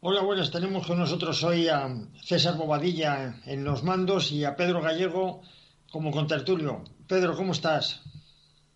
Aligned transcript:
Hola, 0.00 0.22
buenas. 0.22 0.50
Tenemos 0.50 0.86
con 0.86 0.98
nosotros 0.98 1.42
hoy 1.42 1.68
a 1.68 1.88
César 2.22 2.56
Bobadilla 2.56 3.40
en 3.44 3.64
los 3.64 3.82
mandos 3.82 4.32
y 4.32 4.44
a 4.44 4.56
Pedro 4.56 4.80
Gallego 4.80 5.42
como 5.90 6.10
contertulio. 6.10 6.84
Pedro, 7.06 7.36
¿cómo 7.36 7.52
estás? 7.52 8.00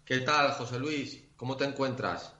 ¿Qué 0.05 0.19
tal, 0.19 0.53
José 0.53 0.79
Luis? 0.79 1.25
¿Cómo 1.37 1.57
te 1.57 1.65
encuentras? 1.65 2.33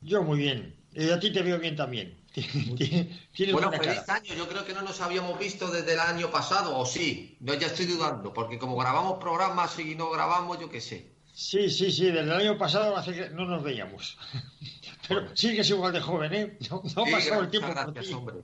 Yo 0.00 0.22
muy 0.22 0.38
bien. 0.38 0.76
Y 0.92 1.10
a 1.10 1.20
ti 1.20 1.32
te 1.32 1.42
veo 1.42 1.58
bien 1.58 1.76
también. 1.76 2.18
bueno, 3.52 3.70
feliz 3.72 4.08
año. 4.08 4.34
Yo 4.34 4.48
creo 4.48 4.64
que 4.64 4.72
no 4.72 4.82
nos 4.82 5.00
habíamos 5.00 5.38
visto 5.38 5.70
desde 5.70 5.92
el 5.92 6.00
año 6.00 6.30
pasado, 6.30 6.78
o 6.78 6.86
sí. 6.86 7.36
No, 7.40 7.54
ya 7.54 7.66
estoy 7.66 7.86
dudando, 7.86 8.32
porque 8.32 8.58
como 8.58 8.76
grabamos 8.76 9.18
programas 9.18 9.78
y 9.78 9.94
no 9.94 10.10
grabamos, 10.10 10.58
yo 10.58 10.70
qué 10.70 10.80
sé. 10.80 11.11
Sí, 11.32 11.70
sí, 11.70 11.90
sí. 11.90 12.06
Desde 12.06 12.20
el 12.20 12.32
año 12.32 12.58
pasado 12.58 12.96
hace 12.96 13.14
que 13.14 13.30
no 13.30 13.46
nos 13.46 13.62
veíamos. 13.62 14.18
Pero 15.08 15.34
sigues 15.34 15.68
igual 15.70 15.92
de 15.92 16.00
joven, 16.00 16.34
¿eh? 16.34 16.58
No, 16.70 16.82
ha 17.02 17.10
pasado 17.10 17.42
el 17.42 17.50
tiempo. 17.50 17.68
Gracias, 17.74 18.12
hombre. 18.12 18.36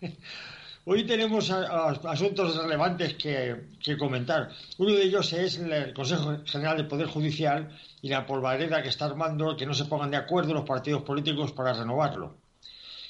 Hoy 0.90 1.04
tenemos 1.04 1.50
asuntos 1.50 2.56
relevantes 2.56 3.14
que, 3.14 3.96
comentar. 3.98 4.50
Uno 4.78 4.94
de 4.94 5.02
ellos 5.02 5.30
es 5.34 5.58
el 5.58 5.92
Consejo 5.92 6.38
General 6.46 6.78
del 6.78 6.88
Poder 6.88 7.08
Judicial 7.08 7.76
y 8.00 8.08
la 8.08 8.26
polvareda 8.26 8.82
que 8.82 8.88
está 8.88 9.04
armando 9.04 9.54
que 9.54 9.66
no 9.66 9.74
se 9.74 9.84
pongan 9.84 10.10
de 10.10 10.16
acuerdo 10.16 10.54
los 10.54 10.64
partidos 10.64 11.02
políticos 11.02 11.52
para 11.52 11.74
renovarlo. 11.74 12.38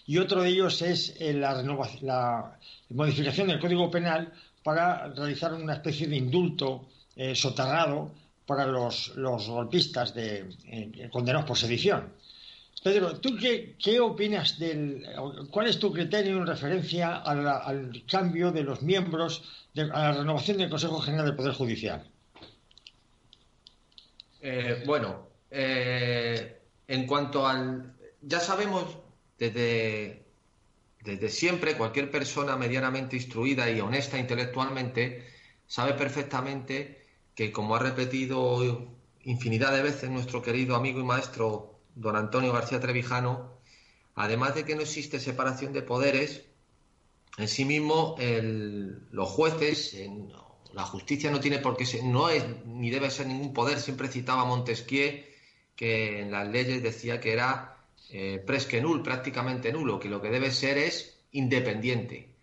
Y 0.07 0.19
otro 0.19 0.43
de 0.43 0.49
ellos 0.49 0.83
es 0.83 1.15
eh, 1.21 1.35
la, 1.35 1.63
la 2.01 2.59
modificación 2.89 3.47
del 3.47 3.61
Código 3.61 3.89
Penal 3.93 4.33
para 4.65 5.07
realizar 5.11 5.55
una 5.55 5.75
especie 5.75 6.09
de 6.09 6.17
indulto 6.17 6.89
eh, 7.15 7.37
soterrado 7.37 8.13
para 8.49 8.65
los, 8.65 9.13
golpistas 9.15 10.15
de, 10.15 10.49
eh, 10.65 11.11
condenados 11.13 11.47
por 11.47 11.59
sedición. 11.59 12.15
Pedro, 12.83 13.21
¿tú 13.21 13.37
qué, 13.37 14.01
opinas 14.01 14.59
del... 14.59 15.07
¿Cuál 15.51 15.67
es 15.67 15.79
tu 15.79 15.93
criterio 15.93 16.39
en 16.39 16.47
referencia 16.47 17.17
al 17.17 18.05
cambio 18.11 18.51
de 18.51 18.63
los 18.63 18.81
miembros, 18.81 19.67
de, 19.75 19.83
a 19.83 19.87
la 19.87 20.13
renovación 20.13 20.57
del 20.57 20.71
Consejo 20.71 20.99
General 20.99 21.27
del 21.27 21.37
Poder 21.37 21.53
Judicial? 21.53 22.11
Eh, 24.41 24.83
bueno, 24.87 25.29
eh, 25.51 26.59
en 26.87 27.07
cuanto 27.07 27.47
al... 27.47 27.93
Ya 28.23 28.41
sabemos 28.41 28.97
desde, 29.39 30.23
desde 31.03 31.29
siempre, 31.29 31.77
cualquier 31.77 32.11
persona 32.11 32.57
medianamente 32.57 33.17
instruida 33.17 33.69
y 33.69 33.79
honesta 33.81 34.19
intelectualmente 34.19 35.27
sabe 35.67 35.93
perfectamente 35.93 37.08
que, 37.39 37.53
como 37.53 37.77
ha 37.77 37.79
repetido 37.79 38.65
infinidad 39.23 39.71
de 39.71 39.83
veces 39.83 40.11
nuestro 40.11 40.43
querido 40.43 40.75
amigo 40.75 40.99
y 40.99 41.05
maestro 41.05 41.79
don 41.95 42.17
Antonio 42.17 42.53
García 42.53 42.81
Trevijano, 42.81 43.61
además 44.17 44.57
de 44.57 44.65
que 44.65 44.75
no 44.75 44.81
existe 44.81 45.21
separación 45.21 45.73
de 45.73 45.83
poderes, 45.83 46.47
en 47.37 47.47
sí 47.47 47.65
mismo 47.65 48.17
los 48.19 49.29
jueces, 49.29 49.97
la 50.73 50.83
justicia 50.83 51.31
no 51.31 51.39
tiene 51.39 51.61
por 51.61 51.77
qué 51.77 51.87
ser, 51.87 52.03
no 52.03 52.29
es 52.29 52.45
ni 52.67 52.91
debe 52.91 53.09
ser 53.09 53.29
ningún 53.29 53.53
poder. 53.53 53.79
Siempre 53.79 54.09
citaba 54.09 54.45
Montesquieu 54.45 55.23
que 55.77 56.23
en 56.23 56.33
las 56.33 56.49
leyes 56.49 56.83
decía 56.83 57.21
que 57.21 57.35
era 57.35 57.87
eh, 58.11 58.43
presque 58.45 58.81
nul, 58.81 59.01
prácticamente 59.01 59.71
nulo, 59.71 60.01
que 60.01 60.09
lo 60.09 60.21
que 60.21 60.31
debe 60.31 60.51
ser 60.51 60.77
es 60.77 61.21
independiente. 61.31 62.35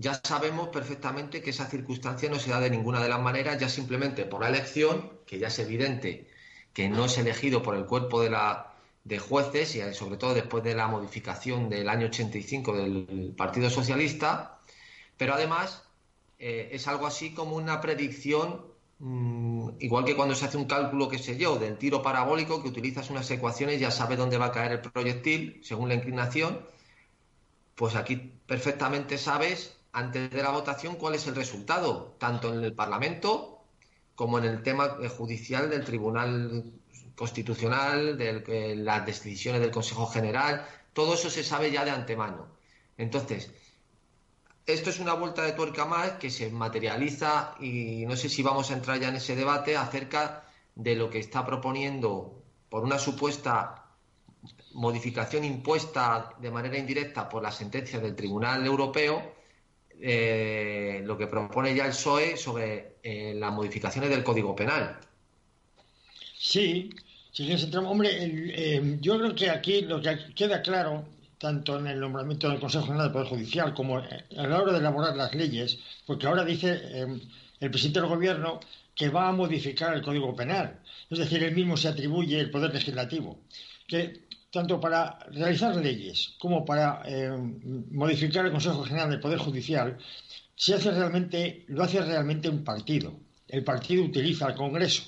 Ya 0.00 0.18
sabemos 0.24 0.68
perfectamente 0.68 1.42
que 1.42 1.50
esa 1.50 1.66
circunstancia 1.66 2.30
no 2.30 2.38
se 2.38 2.50
da 2.50 2.58
de 2.58 2.70
ninguna 2.70 3.02
de 3.02 3.10
las 3.10 3.20
maneras, 3.20 3.58
ya 3.60 3.68
simplemente 3.68 4.24
por 4.24 4.40
la 4.40 4.48
elección, 4.48 5.12
que 5.26 5.38
ya 5.38 5.48
es 5.48 5.58
evidente 5.58 6.26
que 6.72 6.88
no 6.88 7.04
es 7.04 7.18
elegido 7.18 7.62
por 7.62 7.76
el 7.76 7.84
cuerpo 7.84 8.22
de 8.22 8.30
la, 8.30 8.72
de 9.04 9.18
jueces 9.18 9.74
y 9.76 9.92
sobre 9.92 10.16
todo 10.16 10.32
después 10.32 10.64
de 10.64 10.74
la 10.74 10.88
modificación 10.88 11.68
del 11.68 11.86
año 11.90 12.06
85 12.06 12.76
del 12.78 13.34
Partido 13.36 13.68
Socialista, 13.68 14.58
pero 15.18 15.34
además 15.34 15.82
eh, 16.38 16.70
es 16.72 16.88
algo 16.88 17.06
así 17.06 17.34
como 17.34 17.56
una 17.56 17.82
predicción, 17.82 18.64
mm, 19.00 19.70
igual 19.80 20.06
que 20.06 20.16
cuando 20.16 20.34
se 20.34 20.46
hace 20.46 20.56
un 20.56 20.64
cálculo, 20.66 21.10
qué 21.10 21.18
sé 21.18 21.36
yo, 21.36 21.58
del 21.58 21.76
tiro 21.76 22.00
parabólico, 22.02 22.62
que 22.62 22.68
utilizas 22.70 23.10
unas 23.10 23.30
ecuaciones, 23.30 23.78
ya 23.80 23.90
sabes 23.90 24.16
dónde 24.16 24.38
va 24.38 24.46
a 24.46 24.52
caer 24.52 24.72
el 24.72 24.80
proyectil 24.80 25.60
según 25.62 25.88
la 25.90 25.94
inclinación, 25.96 26.60
pues 27.74 27.96
aquí 27.96 28.16
perfectamente 28.46 29.18
sabes 29.18 29.79
antes 29.92 30.30
de 30.30 30.42
la 30.42 30.50
votación 30.50 30.96
cuál 30.96 31.14
es 31.14 31.26
el 31.26 31.34
resultado, 31.34 32.16
tanto 32.18 32.52
en 32.52 32.62
el 32.64 32.74
Parlamento 32.74 33.64
como 34.14 34.38
en 34.38 34.44
el 34.44 34.62
tema 34.62 34.98
judicial 35.16 35.70
del 35.70 35.84
Tribunal 35.84 36.72
constitucional, 37.16 38.18
de 38.18 38.76
las 38.76 39.06
decisiones 39.06 39.60
del 39.60 39.70
Consejo 39.70 40.06
General, 40.06 40.66
todo 40.92 41.14
eso 41.14 41.30
se 41.30 41.42
sabe 41.42 41.70
ya 41.70 41.84
de 41.84 41.90
antemano. 41.90 42.48
Entonces, 42.98 43.50
esto 44.66 44.90
es 44.90 45.00
una 45.00 45.14
vuelta 45.14 45.42
de 45.42 45.52
tuerca 45.52 45.84
más 45.84 46.12
que 46.12 46.30
se 46.30 46.50
materializa 46.50 47.54
y 47.60 48.04
no 48.06 48.16
sé 48.16 48.28
si 48.28 48.42
vamos 48.42 48.70
a 48.70 48.74
entrar 48.74 49.00
ya 49.00 49.08
en 49.08 49.16
ese 49.16 49.34
debate 49.34 49.76
acerca 49.76 50.44
de 50.74 50.96
lo 50.96 51.10
que 51.10 51.18
está 51.18 51.44
proponiendo 51.44 52.42
por 52.68 52.84
una 52.84 52.98
supuesta 52.98 53.86
modificación 54.72 55.44
impuesta 55.44 56.34
de 56.38 56.50
manera 56.50 56.78
indirecta 56.78 57.28
por 57.28 57.42
la 57.42 57.50
sentencia 57.50 57.98
del 57.98 58.14
Tribunal 58.14 58.64
Europeo, 58.64 59.34
eh, 60.00 61.02
lo 61.04 61.16
que 61.16 61.26
propone 61.26 61.74
ya 61.74 61.84
el 61.84 61.90
PSOE 61.90 62.36
sobre 62.36 62.96
eh, 63.02 63.34
las 63.36 63.52
modificaciones 63.52 64.10
del 64.10 64.24
Código 64.24 64.54
Penal. 64.54 64.98
Sí, 66.38 66.90
hombre, 67.86 68.10
eh, 68.20 68.98
yo 69.00 69.18
creo 69.18 69.34
que 69.34 69.50
aquí 69.50 69.82
lo 69.82 70.00
que 70.00 70.18
queda 70.34 70.62
claro, 70.62 71.04
tanto 71.38 71.78
en 71.78 71.86
el 71.86 72.00
nombramiento 72.00 72.48
del 72.48 72.60
Consejo 72.60 72.86
General 72.86 73.06
del 73.06 73.12
Poder 73.12 73.28
Judicial 73.28 73.74
como 73.74 73.98
a 73.98 74.06
la 74.30 74.60
hora 74.60 74.72
de 74.72 74.78
elaborar 74.78 75.16
las 75.16 75.34
leyes, 75.34 75.78
porque 76.06 76.26
ahora 76.26 76.44
dice 76.44 76.80
eh, 76.82 77.20
el 77.60 77.70
presidente 77.70 78.00
del 78.00 78.08
Gobierno 78.08 78.60
que 78.94 79.08
va 79.08 79.28
a 79.28 79.32
modificar 79.32 79.94
el 79.94 80.02
Código 80.02 80.34
Penal. 80.34 80.80
Es 81.08 81.18
decir, 81.18 81.42
él 81.42 81.54
mismo 81.54 81.76
se 81.76 81.88
atribuye 81.88 82.38
el 82.38 82.50
Poder 82.50 82.74
Legislativo. 82.74 83.38
Que 83.86 84.26
tanto 84.50 84.80
para 84.80 85.18
realizar 85.30 85.76
leyes 85.76 86.34
como 86.38 86.64
para 86.64 87.02
eh, 87.06 87.30
modificar 87.90 88.44
el 88.44 88.52
Consejo 88.52 88.82
General 88.82 89.10
del 89.10 89.20
Poder 89.20 89.38
Judicial, 89.38 89.96
se 90.54 90.74
hace 90.74 90.90
realmente, 90.90 91.64
lo 91.68 91.82
hace 91.82 92.00
realmente 92.02 92.48
un 92.48 92.64
partido. 92.64 93.14
El 93.48 93.64
partido 93.64 94.04
utiliza 94.04 94.46
al 94.46 94.54
Congreso, 94.54 95.02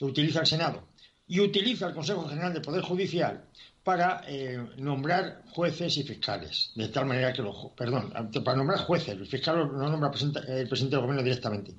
utiliza 0.00 0.40
el 0.40 0.46
Senado 0.46 0.88
y 1.26 1.40
utiliza 1.40 1.88
el 1.88 1.94
Consejo 1.94 2.28
General 2.28 2.52
del 2.52 2.62
Poder 2.62 2.82
Judicial 2.82 3.44
para 3.82 4.22
eh, 4.26 4.58
nombrar 4.76 5.42
jueces 5.50 5.96
y 5.96 6.02
fiscales, 6.02 6.72
de 6.74 6.88
tal 6.88 7.06
manera 7.06 7.32
que 7.32 7.42
los, 7.42 7.72
perdón, 7.76 8.12
para 8.44 8.56
nombrar 8.56 8.80
jueces, 8.80 9.08
el 9.10 9.26
fiscal 9.26 9.58
lo 9.58 9.88
nombra 9.88 10.10
el 10.10 10.68
presidente 10.68 10.96
del 10.96 11.00
gobierno 11.00 11.22
directamente. 11.22 11.74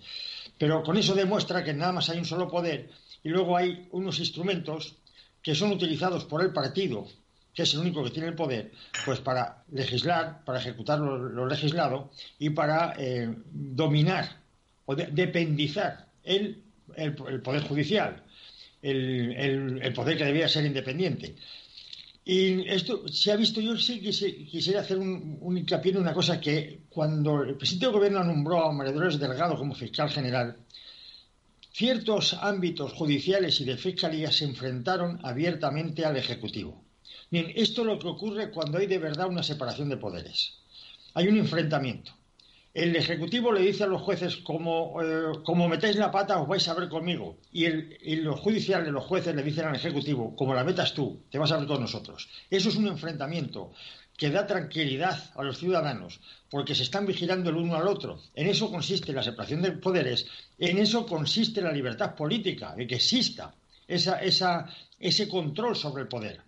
Pero 0.58 0.84
con 0.84 0.98
eso 0.98 1.16
demuestra 1.16 1.64
que 1.64 1.74
nada 1.74 1.94
más 1.94 2.10
hay 2.10 2.18
un 2.18 2.25
solo 2.25 2.48
poder 2.48 2.90
y 3.24 3.30
luego 3.30 3.56
hay 3.56 3.88
unos 3.92 4.19
instrumentos 4.19 4.96
que 5.41 5.56
son 5.56 5.71
utilizados 5.71 6.25
por 6.25 6.41
el 6.41 6.51
partido, 6.51 7.07
que 7.53 7.63
es 7.63 7.74
el 7.74 7.80
único 7.80 8.03
que 8.03 8.12
tiene 8.12 8.30
el 8.30 8.36
poder, 8.36 8.71
pues 9.06 9.19
para 9.19 9.63
legislar, 9.71 10.44
para 10.45 10.59
ejecutar 10.59 11.00
lo, 11.00 11.45
legislado 11.47 12.12
y 12.38 12.51
para 12.51 12.94
eh, 12.97 13.33
dominar 13.51 14.38
o 14.86 14.95
dependizar 14.95 16.07
el, 16.24 16.63
el 16.95 17.41
poder 17.41 17.63
judicial 17.63 18.24
el, 18.81 19.94
poder 19.94 20.18
que 20.18 20.25
debía 20.25 20.47
ser 20.47 20.65
independiente. 20.65 21.36
Y 22.25 22.68
esto 22.69 23.07
se 23.07 23.31
ha 23.31 23.36
visto, 23.36 23.59
yo 23.59 23.75
sí 23.77 24.00
quisiera 24.00 24.81
hacer 24.81 24.97
un, 24.97 25.57
hincapié 25.57 25.94
en 25.94 26.00
una 26.00 26.13
cosa 26.13 26.39
que 26.39 26.81
cuando 26.89 27.44
el 27.44 27.56
presidente 27.56 27.88
del 27.88 27.95
gobierno 27.95 28.24
nombró 28.24 28.65
a 28.65 28.71
María 28.71 28.94
Dolores 28.94 29.19
Delgado 29.19 29.57
como 29.57 29.74
fiscal 29.74 30.09
general, 30.09 30.57
ciertos 31.80 32.34
ámbitos 32.34 32.92
judiciales 32.92 33.62
y 33.62 33.64
de 33.64 33.78
fiscalía 33.78 34.30
se 34.34 34.44
enfrentaron 34.44 35.18
abiertamente 35.24 36.04
al 36.04 36.18
Ejecutivo. 36.18 36.84
Bien, 37.31 37.54
esto 37.56 37.81
es 37.81 37.88
lo 37.88 37.98
que 37.98 38.10
ocurre 38.10 38.52
cuando 38.52 38.80
hay 38.80 38.86
de 38.86 38.98
verdad 38.98 39.30
una 39.30 39.44
separación 39.44 39.88
de 39.88 39.96
poderes. 39.96 40.60
Hay 41.14 41.30
un 41.30 41.38
enfrentamiento. 41.38 42.12
el 42.74 42.94
Ejecutivo 42.98 43.54
le 43.54 43.62
dice 43.62 43.86
a 43.86 43.88
los 43.88 44.02
jueces, 44.02 44.36
como, 44.36 45.02
eh, 45.02 45.40
como 45.46 45.70
metéis 45.70 45.96
la 45.96 46.12
pata 46.12 46.42
os 46.42 46.50
vais 46.50 46.68
a 46.68 46.74
ver 46.74 46.90
conmigo. 46.90 47.38
Y, 47.54 47.66
y 47.66 48.18
los 48.18 48.42
judiciales, 48.42 48.92
los 48.92 49.06
jueces 49.06 49.34
le 49.34 49.42
dicen 49.42 49.66
al 49.66 49.75
Ejecutivo, 49.78 50.36
como 50.36 50.54
la 50.54 50.66
metas 50.66 50.94
tú, 50.94 51.22
te 51.32 51.40
vas 51.40 51.54
a 51.54 51.60
ver 51.60 51.68
con 51.68 51.80
nosotros. 51.80 52.28
Eso 52.50 52.68
es 52.68 52.75
un 52.75 52.88
enfrentamiento 52.88 53.72
que 54.19 54.30
da 54.30 54.45
tranquilidad 54.45 55.31
a 55.33 55.44
los 55.44 55.57
ciudadanos, 55.57 56.19
porque 56.51 56.75
se 56.75 56.83
están 56.83 57.06
vigilando 57.06 57.50
el 57.50 57.56
uno 57.56 57.77
al 57.77 57.88
otro. 57.88 58.19
En 58.36 58.48
eso 58.48 58.69
consiste 58.69 59.13
la 59.13 59.24
separación 59.24 59.62
de 59.62 59.71
poderes, 59.71 60.27
en 60.57 60.77
eso 60.77 61.06
consiste 61.06 61.62
la 61.62 61.71
libertad 61.71 62.16
política, 62.16 62.75
de 62.75 62.86
que 62.86 62.95
exista 62.95 63.56
esa, 63.88 64.19
ese 65.00 65.27
control 65.30 65.74
sobre 65.77 66.04
el 66.04 66.10
poder. 66.10 66.42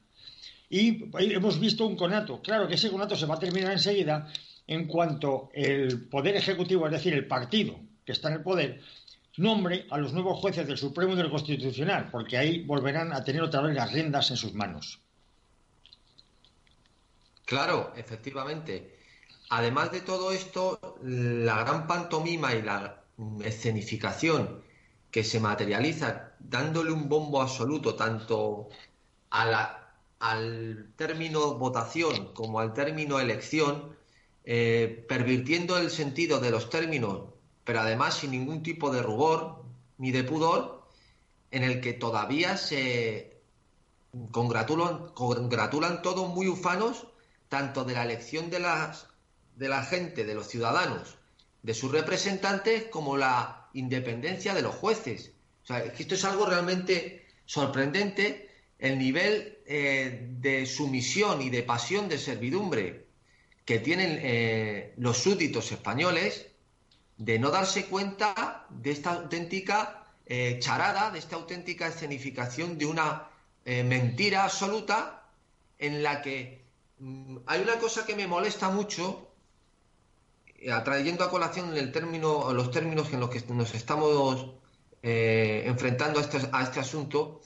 Y 0.70 1.06
hemos 1.34 1.60
visto 1.60 1.88
un 1.88 1.96
conato. 1.96 2.42
Claro 2.42 2.68
que 2.68 2.76
ese 2.76 2.92
conato 2.92 3.16
se 3.16 3.26
va 3.26 3.36
a 3.36 3.40
terminar 3.40 3.72
enseguida 3.72 4.28
en 4.68 4.86
cuanto 4.86 5.50
el 5.54 6.10
Poder 6.10 6.36
Ejecutivo, 6.36 6.86
es 6.88 6.92
decir, 6.92 7.14
el 7.14 7.28
partido 7.28 7.80
que 8.06 8.12
está 8.12 8.28
en 8.28 8.36
el 8.36 8.44
poder, 8.44 8.82
nombre 9.38 9.86
a 9.90 9.98
los 9.98 10.12
nuevos 10.12 10.40
jueces 10.40 10.68
del 10.68 10.78
Supremo 10.78 11.14
y 11.14 11.18
del 11.18 11.30
Constitucional, 11.30 12.10
porque 12.12 12.38
ahí 12.38 12.64
volverán 12.64 13.14
a 13.14 13.24
tener 13.24 13.42
otra 13.42 13.62
vez 13.62 13.76
las 13.76 13.94
riendas 13.94 14.30
en 14.32 14.38
sus 14.38 14.54
manos. 14.54 15.00
Claro, 17.52 17.92
efectivamente. 17.98 18.96
Además 19.50 19.92
de 19.92 20.00
todo 20.00 20.32
esto, 20.32 20.80
la 21.04 21.58
gran 21.64 21.86
pantomima 21.86 22.56
y 22.56 22.62
la 22.62 23.04
escenificación 23.44 24.64
que 25.12 25.26
se 25.26 25.42
materializa 25.42 26.32
dándole 26.40 26.94
un 26.94 27.10
bombo 27.10 27.42
absoluto 27.42 27.96
tanto 27.96 28.70
al 29.32 30.94
término 30.96 31.56
votación 31.56 32.34
como 32.34 32.62
al 32.62 32.74
término 32.74 33.20
elección, 33.20 33.98
eh, 34.46 35.06
pervirtiendo 35.10 35.78
el 35.78 35.90
sentido 35.92 36.40
de 36.40 36.52
los 36.52 36.70
términos, 36.70 37.34
pero 37.66 37.82
además 37.82 38.16
sin 38.16 38.32
ningún 38.32 38.64
tipo 38.64 38.92
de 38.92 39.02
rubor 39.04 39.66
ni 39.98 40.12
de 40.12 40.24
pudor, 40.24 40.88
en 41.52 41.64
el 41.64 41.82
que 41.82 41.92
todavía 41.92 42.56
se 42.56 43.42
congratulan, 44.32 45.10
congratulan 45.14 46.02
todos 46.02 46.30
muy 46.30 46.48
ufanos 46.48 47.11
tanto 47.52 47.84
de 47.84 47.94
la 47.94 48.06
elección 48.06 48.50
de, 48.50 48.62
las, 48.62 49.08
de 49.58 49.68
la 49.68 49.84
gente, 49.84 50.24
de 50.24 50.34
los 50.34 50.48
ciudadanos, 50.48 51.18
de 51.62 51.74
sus 51.74 51.92
representantes, 51.92 52.86
como 52.86 53.18
la 53.18 53.68
independencia 53.74 54.54
de 54.54 54.62
los 54.62 54.74
jueces. 54.74 55.34
O 55.64 55.66
sea, 55.66 55.80
esto 55.80 56.16
es 56.16 56.24
algo 56.24 56.46
realmente 56.46 57.26
sorprendente, 57.46 58.50
el 58.80 58.98
nivel 58.98 59.60
eh, 59.66 60.30
de 60.40 60.66
sumisión 60.66 61.42
y 61.42 61.50
de 61.50 61.64
pasión 61.64 62.08
de 62.08 62.20
servidumbre 62.20 63.06
que 63.66 63.80
tienen 63.80 64.18
eh, 64.22 64.94
los 64.96 65.18
súbditos 65.18 65.74
españoles 65.74 66.48
de 67.18 67.38
no 67.38 67.52
darse 67.52 67.88
cuenta 67.88 68.66
de 68.70 68.92
esta 68.92 69.12
auténtica 69.12 70.08
eh, 70.26 70.58
charada, 70.62 71.12
de 71.12 71.20
esta 71.20 71.36
auténtica 71.36 71.88
escenificación 71.88 72.78
de 72.78 72.86
una 72.86 73.28
mentira 73.66 74.46
absoluta 74.46 75.22
en 75.78 76.02
la 76.02 76.24
que 76.24 76.61
hay 77.48 77.62
una 77.62 77.78
cosa 77.80 78.06
que 78.06 78.16
me 78.16 78.28
molesta 78.28 78.70
mucho, 78.70 79.32
eh, 80.58 80.72
atrayendo 80.72 81.24
a 81.24 81.30
colación 81.30 81.76
el 81.76 81.92
término, 81.92 82.54
los 82.54 82.72
términos 82.72 83.12
en 83.14 83.20
los 83.20 83.30
que 83.30 83.42
nos 83.54 83.74
estamos 83.74 84.54
eh, 85.02 85.64
enfrentando 85.66 86.20
a 86.20 86.24
este, 86.24 86.40
a 86.52 86.64
este, 86.64 86.80
asunto, 86.80 87.42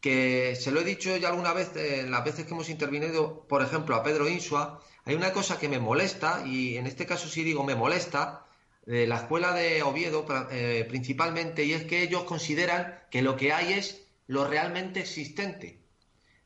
que 0.00 0.56
se 0.56 0.72
lo 0.72 0.80
he 0.80 0.84
dicho 0.84 1.16
ya 1.16 1.28
alguna 1.28 1.52
vez 1.52 1.74
en 1.76 2.10
las 2.10 2.24
veces 2.24 2.46
que 2.46 2.52
hemos 2.52 2.68
intervenido, 2.68 3.46
por 3.48 3.62
ejemplo, 3.62 3.94
a 3.94 4.02
Pedro 4.02 4.28
Insua, 4.28 4.82
hay 5.04 5.14
una 5.14 5.32
cosa 5.32 5.58
que 5.58 5.68
me 5.68 5.78
molesta, 5.78 6.42
y 6.44 6.76
en 6.76 6.86
este 6.86 7.06
caso 7.06 7.28
sí 7.28 7.44
digo 7.44 7.62
me 7.62 7.76
molesta, 7.76 8.44
de 8.86 9.06
la 9.06 9.16
escuela 9.16 9.52
de 9.52 9.82
Oviedo 9.82 10.26
eh, 10.50 10.84
principalmente, 10.88 11.64
y 11.64 11.72
es 11.72 11.84
que 11.84 12.02
ellos 12.02 12.24
consideran 12.24 13.00
que 13.10 13.22
lo 13.22 13.36
que 13.36 13.52
hay 13.52 13.74
es 13.74 14.06
lo 14.26 14.46
realmente 14.46 15.00
existente. 15.00 15.80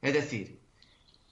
Es 0.03 0.12
decir, 0.15 0.60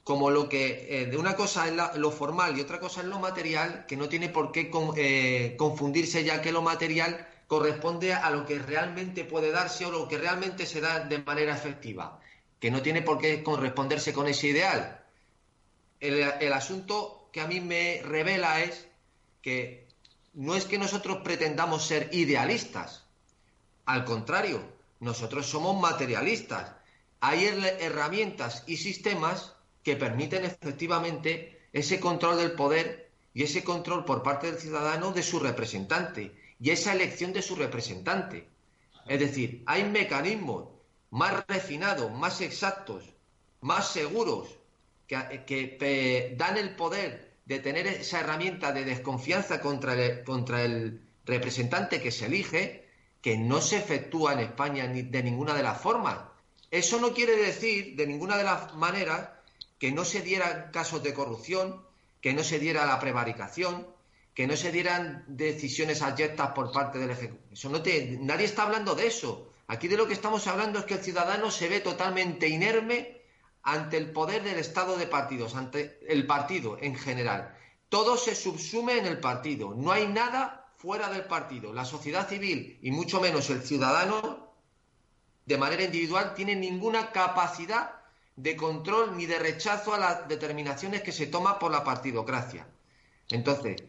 como 0.09 0.31
lo 0.31 0.49
que 0.49 0.87
eh, 0.89 1.05
de 1.05 1.19
una 1.19 1.37
cosa 1.37 1.69
es 1.69 1.99
lo 1.99 2.11
formal 2.11 2.57
y 2.57 2.63
otra 2.63 2.81
cosa 2.81 3.03
es 3.03 3.07
lo 3.09 3.19
material, 3.19 3.85
que 3.87 3.95
no 3.95 4.09
tiene 4.09 4.31
por 4.31 4.53
qué 4.53 4.71
eh, 4.97 5.55
confundirse 5.59 6.25
ya 6.25 6.41
que 6.41 6.51
lo 6.51 6.63
material 6.63 7.29
corresponde 7.47 8.15
a 8.15 8.31
lo 8.31 8.47
que 8.47 8.59
realmente 8.59 9.27
puede 9.27 9.51
darse 9.51 9.85
o 9.85 9.91
lo 9.91 10.09
que 10.09 10.17
realmente 10.17 10.65
se 10.65 10.81
da 10.81 11.01
de 11.01 11.19
manera 11.19 11.55
efectiva, 11.55 12.23
que 12.59 12.71
no 12.71 12.81
tiene 12.81 13.03
por 13.03 13.19
qué 13.19 13.43
corresponderse 13.43 14.15
con 14.15 14.29
ese 14.29 14.47
ideal. 14.47 15.05
el 16.01 16.53
asunto 16.55 17.29
que 17.31 17.43
a 17.43 17.47
mí 17.47 17.61
me 17.61 18.01
revela 18.03 18.63
es 18.63 18.89
que 19.43 19.89
no 20.33 20.55
es 20.55 20.65
que 20.65 20.79
nosotros 20.79 21.19
pretendamos 21.23 21.87
ser 21.87 22.09
idealistas, 22.13 23.05
al 23.85 24.07
contrario, 24.07 24.63
nosotros 25.01 25.45
somos 25.45 25.79
materialistas. 25.79 26.73
Hay 27.21 27.45
herramientas 27.45 28.65
y 28.67 28.79
sistemas 28.79 29.58
que 29.89 29.97
permiten 29.97 30.45
efectivamente 30.45 31.63
ese 31.73 31.99
control 31.99 32.37
del 32.37 32.53
poder 32.53 33.09
y 33.33 33.45
ese 33.45 33.65
control 33.65 34.05
por 34.05 34.23
parte 34.23 34.49
del 34.49 34.61
ciudadano 34.61 35.13
de 35.13 35.23
su 35.23 35.41
representante 35.41 36.35
y 36.61 36.69
esa 36.69 36.93
elección 36.93 37.33
de 37.33 37.41
su 37.41 37.57
representante. 37.57 38.47
Es 39.07 39.19
decir, 39.19 39.63
hay 39.65 39.85
mecanismos 39.85 40.69
más 41.09 41.43
refinados, 41.49 42.13
más 42.13 42.43
exactos, 42.43 43.03
más 43.63 43.89
seguros, 43.91 44.59
que, 45.07 46.35
dan 46.37 46.59
el 46.59 46.77
poder 46.77 47.33
de 47.47 47.59
tener 47.59 47.87
esa 47.87 48.21
herramienta 48.21 48.73
de 48.73 48.85
desconfianza 48.85 49.63
contra 49.63 49.95
el, 49.95 50.23
contra 50.23 50.65
el 50.65 51.01
representante 51.25 52.03
que 52.03 52.11
se 52.11 52.27
elige, 52.27 52.87
que 53.23 53.39
no 53.39 53.63
se 53.63 53.79
efectúa 53.79 54.35
en 54.35 54.41
España 54.41 54.87
ni 54.87 55.01
de 55.01 55.23
ninguna 55.23 55.55
de 55.55 55.63
las 55.63 55.81
formas. 55.81 56.19
Eso 56.71 57.01
no 57.01 57.15
quiere 57.15 57.37
decir, 57.37 57.97
de 57.97 58.07
ninguna 58.07 58.37
de 58.37 58.45
las 58.45 58.75
maneras, 58.75 59.38
que 59.79 59.93
no 59.93 60.05
se 60.05 60.23
dieran 60.23 60.71
casos 60.73 61.03
de 61.03 61.15
corrupción, 61.15 61.83
que 62.21 62.35
no 62.35 62.43
se 62.43 62.59
diera 62.59 62.87
la 62.87 62.99
prevaricación, 62.99 63.87
que 64.35 64.47
no 64.47 64.57
se 64.57 64.71
dieran 64.73 65.25
decisiones 65.27 66.03
abyectas 66.03 66.51
por 66.51 66.73
parte 66.73 66.99
del 66.99 67.11
Ejecutivo. 67.11 67.53
Eso 67.53 67.69
no 67.69 67.83
te, 67.83 68.19
nadie 68.21 68.47
está 68.47 68.65
hablando 68.65 68.95
de 68.95 69.07
eso. 69.07 69.53
Aquí 69.67 69.89
de 69.89 69.97
lo 69.97 70.07
que 70.07 70.15
estamos 70.15 70.47
hablando 70.47 70.79
es 70.79 70.85
que 70.85 70.95
el 70.95 71.03
ciudadano 71.03 71.51
se 71.51 71.69
ve 71.69 71.81
totalmente 71.81 72.49
inerme 72.49 73.21
ante 73.63 73.97
el 73.97 74.13
poder 74.13 74.43
del 74.43 74.59
Estado 74.59 74.97
de 74.97 75.07
partidos, 75.07 75.55
ante 75.55 76.01
el 76.09 76.27
partido 76.27 76.79
en 76.81 76.95
general. 76.97 77.55
Todo 77.89 78.17
se 78.17 78.35
subsume 78.35 78.99
en 78.99 79.07
el 79.07 79.21
partido. 79.21 79.75
No 79.75 79.93
hay 79.93 80.07
nada 80.07 80.73
fuera 80.77 81.11
del 81.11 81.25
partido. 81.25 81.73
La 81.73 81.85
sociedad 81.85 82.29
civil 82.29 82.79
y 82.83 82.91
mucho 82.91 83.21
menos 83.21 83.51
el 83.51 83.63
ciudadano, 83.63 84.53
de 85.45 85.59
manera 85.59 85.83
individual, 85.83 86.35
tiene 86.35 86.55
ninguna 86.55 87.11
capacidad 87.11 87.98
de 88.39 88.55
control 88.55 89.17
ni 89.17 89.27
de 89.27 89.39
rechazo 89.39 89.93
a 89.93 89.99
las 89.99 90.29
determinaciones 90.29 91.03
que 91.03 91.11
se 91.11 91.27
toma 91.27 91.59
por 91.59 91.73
la 91.73 91.83
partidocracia. 91.83 92.69
Entonces, 93.31 93.83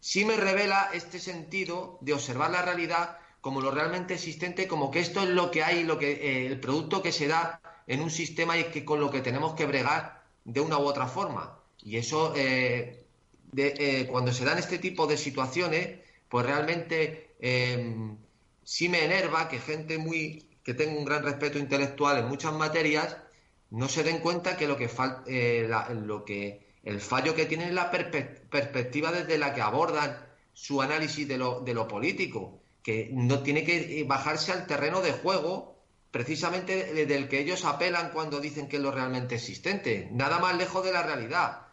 sí 0.00 0.24
me 0.24 0.38
revela 0.38 0.90
este 0.94 1.18
sentido 1.18 1.98
de 2.00 2.14
observar 2.14 2.50
la 2.50 2.62
realidad 2.62 3.18
como 3.42 3.60
lo 3.60 3.70
realmente 3.70 4.14
existente, 4.14 4.66
como 4.66 4.90
que 4.90 5.00
esto 5.00 5.22
es 5.22 5.28
lo 5.28 5.50
que 5.50 5.62
hay, 5.62 5.84
lo 5.84 5.98
que 5.98 6.12
eh, 6.12 6.46
el 6.46 6.58
producto 6.60 7.02
que 7.02 7.12
se 7.12 7.26
da 7.26 7.60
en 7.86 8.00
un 8.00 8.10
sistema 8.10 8.56
y 8.56 8.64
que 8.64 8.86
con 8.86 9.00
lo 9.00 9.10
que 9.10 9.20
tenemos 9.20 9.54
que 9.54 9.66
bregar 9.66 10.22
de 10.44 10.60
una 10.60 10.78
u 10.78 10.82
otra 10.82 11.06
forma. 11.06 11.58
Y 11.82 11.98
eso, 11.98 12.32
eh, 12.36 13.04
eh, 13.54 14.06
cuando 14.10 14.32
se 14.32 14.46
dan 14.46 14.58
este 14.58 14.78
tipo 14.78 15.06
de 15.06 15.18
situaciones, 15.18 15.98
pues 16.28 16.46
realmente 16.46 17.34
sí 18.64 18.88
me 18.88 19.04
enerva 19.04 19.48
que 19.48 19.58
gente 19.58 19.98
muy 19.98 20.46
que 20.62 20.74
tenga 20.74 20.98
un 20.98 21.06
gran 21.06 21.22
respeto 21.22 21.58
intelectual 21.58 22.18
en 22.18 22.28
muchas 22.28 22.52
materias 22.52 23.16
no 23.70 23.88
se 23.88 24.02
den 24.02 24.18
cuenta 24.18 24.56
que 24.56 24.66
lo 24.66 24.76
que, 24.76 24.90
eh, 25.26 25.70
que 26.26 26.70
el 26.82 27.00
fallo 27.00 27.34
que 27.34 27.46
tienen 27.46 27.68
es 27.68 27.74
la 27.74 27.90
perspectiva 27.90 29.12
desde 29.12 29.38
la 29.38 29.54
que 29.54 29.60
abordan 29.60 30.26
su 30.52 30.82
análisis 30.82 31.26
de 31.26 31.38
lo, 31.38 31.60
de 31.60 31.74
lo 31.74 31.86
político, 31.86 32.60
que 32.82 33.10
no 33.12 33.42
tiene 33.42 33.64
que 33.64 34.04
bajarse 34.06 34.52
al 34.52 34.66
terreno 34.66 35.00
de 35.00 35.12
juego 35.12 35.70
precisamente 36.10 37.06
del 37.06 37.28
que 37.28 37.40
ellos 37.40 37.64
apelan 37.64 38.10
cuando 38.10 38.40
dicen 38.40 38.68
que 38.68 38.76
es 38.76 38.82
lo 38.82 38.90
realmente 38.90 39.36
existente, 39.36 40.08
nada 40.10 40.38
más 40.38 40.56
lejos 40.56 40.84
de 40.84 40.92
la 40.92 41.02
realidad. 41.02 41.68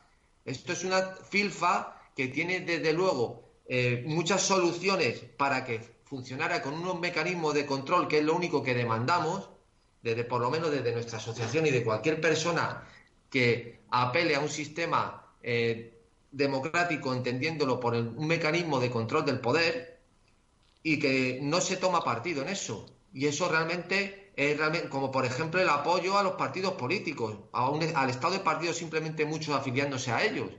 Esto 0.45 0.73
es 0.73 0.83
una 0.83 1.01
filfa 1.29 1.99
que 2.15 2.27
tiene 2.27 2.59
desde 2.59 2.93
luego 2.93 3.43
eh, 3.67 4.03
muchas 4.05 4.41
soluciones 4.41 5.19
para 5.37 5.65
que 5.65 5.81
funcionara 6.05 6.61
con 6.61 6.75
unos 6.75 6.99
mecanismos 6.99 7.53
de 7.53 7.65
control, 7.65 8.07
que 8.07 8.19
es 8.19 8.23
lo 8.23 8.35
único 8.35 8.63
que 8.63 8.73
demandamos, 8.73 9.49
desde 10.07 10.23
por 10.23 10.39
lo 10.39 10.49
menos 10.49 10.71
desde 10.71 10.93
nuestra 10.93 11.17
asociación 11.17 11.65
y 11.65 11.71
de 11.71 11.83
cualquier 11.83 12.21
persona 12.21 12.87
que 13.29 13.81
apele 13.89 14.35
a 14.35 14.39
un 14.39 14.47
sistema 14.47 15.33
eh, 15.43 15.99
democrático 16.31 17.13
entendiéndolo 17.13 17.79
por 17.79 17.93
un 17.93 18.25
mecanismo 18.25 18.79
de 18.79 18.89
control 18.89 19.25
del 19.25 19.41
poder 19.41 19.99
y 20.81 20.97
que 20.97 21.39
no 21.41 21.59
se 21.59 21.75
toma 21.75 22.05
partido 22.05 22.41
en 22.41 22.47
eso. 22.47 22.85
Y 23.13 23.27
eso 23.27 23.49
realmente 23.49 24.31
es 24.37 24.57
realmente, 24.57 24.87
como 24.87 25.11
por 25.11 25.25
ejemplo 25.25 25.59
el 25.59 25.67
apoyo 25.67 26.17
a 26.17 26.23
los 26.23 26.33
partidos 26.33 26.73
políticos, 26.73 27.35
al 27.51 28.09
estado 28.09 28.33
de 28.33 28.39
partidos 28.39 28.77
simplemente 28.77 29.25
muchos 29.25 29.55
afiliándose 29.55 30.11
a 30.11 30.23
ellos, 30.23 30.49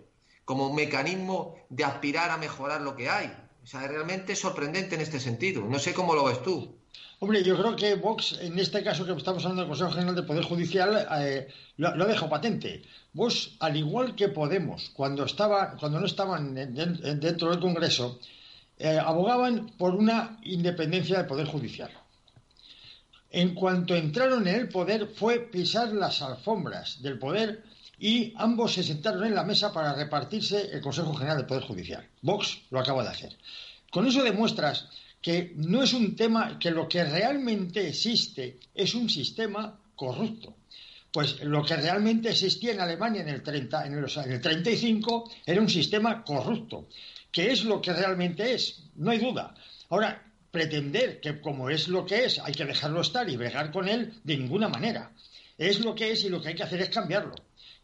como 0.44 0.68
un 0.68 0.74
mecanismo 0.74 1.56
de 1.70 1.84
aspirar 1.84 2.30
a 2.30 2.36
mejorar 2.36 2.82
lo 2.82 2.96
que 2.96 3.08
hay. 3.08 3.34
Sea, 3.68 3.86
realmente 3.86 4.34
sorprendente 4.34 4.94
en 4.94 5.02
este 5.02 5.20
sentido. 5.20 5.62
No 5.62 5.78
sé 5.78 5.92
cómo 5.92 6.14
lo 6.14 6.24
ves 6.24 6.42
tú. 6.42 6.74
Hombre, 7.20 7.42
yo 7.42 7.58
creo 7.58 7.76
que 7.76 7.96
Vox, 7.96 8.38
en 8.40 8.58
este 8.58 8.82
caso 8.82 9.04
que 9.04 9.12
estamos 9.12 9.44
hablando 9.44 9.62
del 9.62 9.68
Consejo 9.68 9.90
General 9.90 10.14
del 10.14 10.24
Poder 10.24 10.44
Judicial, 10.44 11.06
eh, 11.20 11.48
lo, 11.76 12.06
dejado 12.06 12.30
patente. 12.30 12.82
Vox, 13.12 13.56
al 13.58 13.76
igual 13.76 14.14
que 14.14 14.28
Podemos, 14.28 14.90
cuando, 14.90 15.24
estaba, 15.24 15.76
cuando 15.76 16.00
no 16.00 16.06
estaban 16.06 16.54
dentro 16.54 17.50
del 17.50 17.60
Congreso, 17.60 18.18
eh, 18.78 18.98
abogaban 18.98 19.70
por 19.76 19.94
una 19.94 20.38
independencia 20.44 21.18
del 21.18 21.26
Poder 21.26 21.46
Judicial. 21.46 21.90
En 23.30 23.54
cuanto 23.54 23.94
entraron 23.94 24.48
en 24.48 24.54
el 24.54 24.68
poder, 24.68 25.08
fue 25.08 25.40
pisar 25.40 25.92
las 25.92 26.22
alfombras 26.22 27.02
del 27.02 27.18
poder 27.18 27.62
y 27.98 28.32
ambos 28.36 28.74
se 28.74 28.82
sentaron 28.82 29.24
en 29.24 29.34
la 29.34 29.44
mesa 29.44 29.72
para 29.72 29.94
repartirse 29.94 30.70
el 30.72 30.80
Consejo 30.80 31.14
General 31.14 31.36
del 31.36 31.46
Poder 31.46 31.64
Judicial. 31.64 32.06
Vox 32.22 32.58
lo 32.70 32.78
acaba 32.78 33.02
de 33.02 33.10
hacer. 33.10 33.36
Con 33.90 34.06
eso 34.06 34.22
demuestras 34.22 34.88
que 35.20 35.52
no 35.56 35.82
es 35.82 35.92
un 35.92 36.14
tema, 36.14 36.58
que 36.58 36.70
lo 36.70 36.88
que 36.88 37.04
realmente 37.04 37.88
existe 37.88 38.58
es 38.74 38.94
un 38.94 39.10
sistema 39.10 39.78
corrupto. 39.96 40.54
Pues 41.10 41.42
lo 41.42 41.64
que 41.64 41.76
realmente 41.76 42.30
existía 42.30 42.72
en 42.72 42.80
Alemania 42.80 43.22
en 43.22 43.28
el, 43.28 43.42
30, 43.42 43.86
en 43.86 43.94
el 43.94 44.40
35 44.40 45.30
era 45.46 45.60
un 45.60 45.68
sistema 45.68 46.22
corrupto, 46.22 46.88
que 47.32 47.50
es 47.50 47.64
lo 47.64 47.80
que 47.80 47.92
realmente 47.92 48.52
es, 48.52 48.82
no 48.96 49.10
hay 49.10 49.18
duda. 49.18 49.54
Ahora, 49.88 50.22
pretender 50.50 51.20
que 51.20 51.40
como 51.40 51.70
es 51.70 51.88
lo 51.88 52.04
que 52.04 52.24
es 52.24 52.38
hay 52.38 52.52
que 52.52 52.64
dejarlo 52.64 53.00
estar 53.00 53.28
y 53.28 53.36
bregar 53.36 53.72
con 53.72 53.88
él, 53.88 54.14
de 54.22 54.36
ninguna 54.36 54.68
manera. 54.68 55.12
Es 55.56 55.80
lo 55.80 55.94
que 55.94 56.12
es 56.12 56.24
y 56.24 56.28
lo 56.28 56.40
que 56.40 56.48
hay 56.48 56.54
que 56.54 56.62
hacer 56.62 56.80
es 56.80 56.90
cambiarlo. 56.90 57.34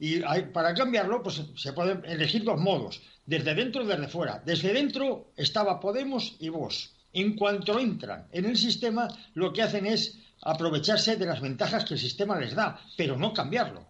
Y 0.07 0.21
para 0.53 0.75
cambiarlo, 0.75 1.23
pues 1.23 1.41
se 1.57 1.73
pueden 1.73 2.05
elegir 2.05 2.45
dos 2.45 2.61
modos, 2.61 3.01
desde 3.25 3.55
dentro 3.55 3.83
y 3.83 3.87
desde 3.87 4.07
fuera. 4.07 4.43
Desde 4.45 4.75
dentro 4.75 5.33
estaba 5.35 5.81
Podemos 5.81 6.37
y 6.41 6.51
vos. 6.51 6.93
En 7.15 7.35
cuanto 7.35 7.79
entran 7.79 8.29
en 8.31 8.45
el 8.45 8.59
sistema, 8.59 9.09
lo 9.33 9.51
que 9.51 9.63
hacen 9.63 9.87
es 9.87 10.19
aprovecharse 10.43 11.17
de 11.17 11.25
las 11.25 11.41
ventajas 11.41 11.87
que 11.87 11.95
el 11.95 12.01
sistema 12.01 12.39
les 12.39 12.55
da, 12.55 12.79
pero 12.99 13.17
no 13.17 13.33
cambiarlo. 13.33 13.87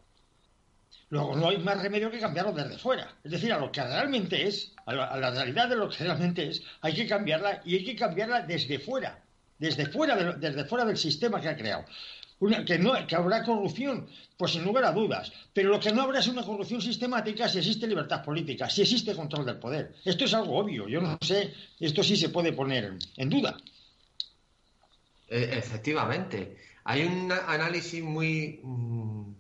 Luego 1.09 1.35
no 1.35 1.49
hay 1.49 1.59
más 1.59 1.83
remedio 1.83 2.13
que 2.13 2.21
cambiarlo 2.21 2.53
desde 2.53 2.79
fuera. 2.79 3.13
Es 3.25 3.33
decir, 3.33 3.53
a 3.53 3.59
lo 3.59 3.73
que 3.73 3.83
realmente 3.83 4.47
es, 4.47 4.73
a 4.87 4.93
la, 4.93 5.31
realidad 5.33 5.69
de 5.69 5.75
lo 5.75 5.89
que 5.89 6.05
realmente 6.05 6.47
es, 6.47 6.63
hay 6.81 6.95
que 6.95 7.09
cambiarla 7.09 7.61
y 7.65 7.75
hay 7.75 7.85
que 7.85 7.97
cambiarla 7.97 8.43
desde 8.43 8.79
fuera, 8.79 9.21
desde 9.59 9.87
fuera, 9.87 10.15
desde 10.35 10.65
fuera 10.65 10.85
del 10.85 10.97
sistema 10.97 11.41
que 11.41 11.49
ha 11.49 11.57
creado 11.57 11.85
que, 12.67 12.79
no, 12.79 13.07
que 13.07 13.17
habrá 13.17 13.45
corrupción, 13.45 14.09
pues 14.37 14.53
sin 14.53 14.65
lugar 14.65 14.85
a 14.85 14.93
dudas. 14.93 15.33
Pero 15.53 15.71
lo 15.71 15.81
que 15.81 15.93
no 15.93 16.03
habrá 16.03 16.21
es 16.21 16.29
una 16.29 16.43
corrupción 16.43 16.81
sistemática 16.81 17.49
si 17.49 17.59
existe 17.59 17.87
libertad 17.87 18.25
política, 18.25 18.69
si 18.69 18.83
existe 18.83 19.15
control 19.15 19.47
del 19.47 19.59
poder. 19.59 19.95
Esto 20.05 20.25
es 20.25 20.35
algo 20.35 20.59
obvio. 20.59 20.89
Yo 20.89 21.01
no 21.01 21.19
sé, 21.21 21.53
esto 21.81 22.03
sí 22.03 22.17
se 22.17 22.29
puede 22.29 22.53
poner 22.53 22.93
en 23.17 23.31
duda. 23.31 23.57
E, 25.29 25.59
efectivamente. 25.59 26.57
Hay 26.85 27.05
un 27.05 27.33
análisis 27.33 28.03
muy 28.03 28.61
mm, 28.63 29.33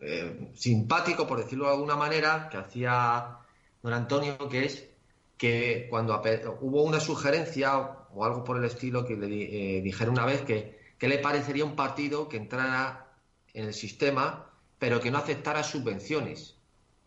eh, 0.00 0.50
simpático, 0.54 1.26
por 1.26 1.38
decirlo 1.38 1.66
de 1.66 1.72
alguna 1.72 1.96
manera, 1.96 2.48
que 2.50 2.58
hacía 2.58 3.38
don 3.82 3.92
Antonio, 3.92 4.38
que 4.48 4.64
es 4.64 4.88
que 5.36 5.86
cuando 5.90 6.20
hubo 6.60 6.82
una 6.82 7.00
sugerencia 7.00 7.78
o 8.12 8.24
algo 8.24 8.44
por 8.44 8.58
el 8.58 8.64
estilo 8.64 9.04
que 9.04 9.16
le 9.16 9.78
eh, 9.78 9.82
dijeron 9.82 10.14
una 10.14 10.26
vez 10.26 10.42
que 10.42 10.77
¿Qué 10.98 11.08
le 11.08 11.18
parecería 11.18 11.64
un 11.64 11.76
partido 11.76 12.28
que 12.28 12.36
entrara 12.36 13.14
en 13.54 13.66
el 13.66 13.74
sistema 13.74 14.50
pero 14.78 15.00
que 15.00 15.10
no 15.10 15.18
aceptara 15.18 15.62
subvenciones 15.62 16.56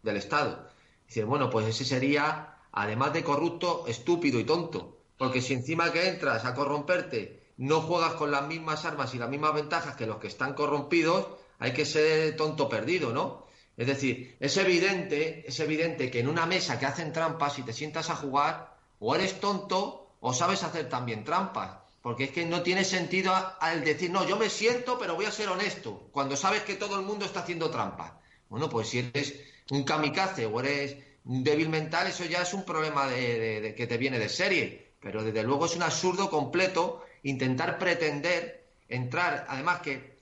del 0.01 0.17
Estado? 0.17 0.67
Dice, 1.07 1.23
bueno, 1.23 1.49
pues 1.49 1.67
ese 1.67 1.85
sería, 1.85 2.57
además 2.71 3.13
de 3.13 3.23
corrupto, 3.23 3.85
estúpido 3.87 4.39
y 4.39 4.45
tonto. 4.45 4.97
Porque 5.17 5.41
si 5.41 5.53
encima 5.53 5.91
que 5.91 6.07
entras 6.07 6.45
a 6.45 6.55
corromperte 6.55 7.53
no 7.57 7.81
juegas 7.81 8.13
con 8.13 8.31
las 8.31 8.47
mismas 8.47 8.85
armas 8.85 9.13
y 9.13 9.19
las 9.19 9.29
mismas 9.29 9.53
ventajas 9.53 9.95
que 9.95 10.07
los 10.07 10.17
que 10.17 10.27
están 10.27 10.53
corrompidos, 10.53 11.27
hay 11.59 11.73
que 11.73 11.85
ser 11.85 12.35
tonto 12.35 12.67
perdido, 12.67 13.13
¿no? 13.13 13.45
Es 13.77 13.87
decir, 13.87 14.35
es 14.39 14.57
evidente, 14.57 15.47
es 15.47 15.59
evidente 15.59 16.09
que 16.09 16.19
en 16.19 16.27
una 16.27 16.45
mesa 16.45 16.79
que 16.79 16.85
hacen 16.85 17.13
trampas, 17.13 17.53
si 17.53 17.63
te 17.63 17.73
sientas 17.73 18.09
a 18.09 18.15
jugar, 18.15 18.77
o 18.99 19.13
eres 19.15 19.39
tonto 19.39 20.15
o 20.19 20.33
sabes 20.33 20.63
hacer 20.63 20.89
también 20.89 21.23
trampas. 21.23 21.80
Porque 22.01 22.25
es 22.25 22.31
que 22.31 22.45
no 22.45 22.63
tiene 22.63 22.83
sentido 22.83 23.33
al 23.59 23.83
decir, 23.83 24.09
no, 24.09 24.27
yo 24.27 24.37
me 24.37 24.49
siento, 24.49 24.97
pero 24.97 25.15
voy 25.15 25.25
a 25.25 25.31
ser 25.31 25.49
honesto, 25.49 26.09
cuando 26.11 26.35
sabes 26.35 26.63
que 26.63 26.75
todo 26.75 26.99
el 26.99 27.05
mundo 27.05 27.25
está 27.25 27.41
haciendo 27.41 27.69
trampa. 27.69 28.19
Bueno, 28.49 28.69
pues 28.69 28.89
si 28.89 28.99
eres 28.99 29.39
un 29.69 29.83
kamikaze 29.83 30.45
o 30.47 30.59
eres 30.59 30.97
un 31.25 31.43
débil 31.43 31.69
mental, 31.69 32.07
eso 32.07 32.25
ya 32.25 32.41
es 32.41 32.53
un 32.53 32.65
problema 32.65 33.07
de, 33.07 33.75
que 33.77 33.87
te 33.87 33.97
viene 33.97 34.19
de 34.19 34.29
serie. 34.29 34.93
Pero 34.99 35.23
desde 35.23 35.43
luego 35.43 35.65
es 35.65 35.75
un 35.75 35.83
absurdo 35.83 36.29
completo 36.29 37.05
intentar 37.23 37.77
pretender 37.77 38.65
entrar, 38.87 39.45
además 39.47 39.81
que 39.81 40.19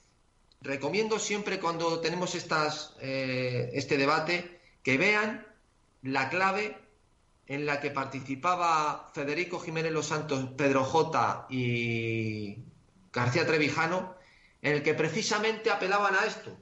recomiendo 0.62 1.18
siempre 1.18 1.60
cuando 1.60 2.02
tenemos 2.02 2.36
estas, 2.36 2.96
eh, 3.02 3.72
este 3.74 3.98
debate 3.98 4.60
que 4.84 4.98
vean 4.98 5.46
la 6.02 6.30
clave 6.30 6.78
en 7.50 7.66
la 7.66 7.82
que 7.82 7.90
participaba 7.90 9.10
Federico 9.12 9.60
Jiménez 9.60 9.92
Los 9.92 10.06
Santos, 10.06 10.52
Pedro 10.56 10.84
J 10.84 11.48
y 11.50 12.60
García 13.12 13.46
Trevijano, 13.46 14.16
en 14.62 14.74
el 14.74 14.84
que 14.84 14.94
precisamente 14.94 15.72
apelaban 15.72 16.14
a 16.14 16.28
esto. 16.28 16.56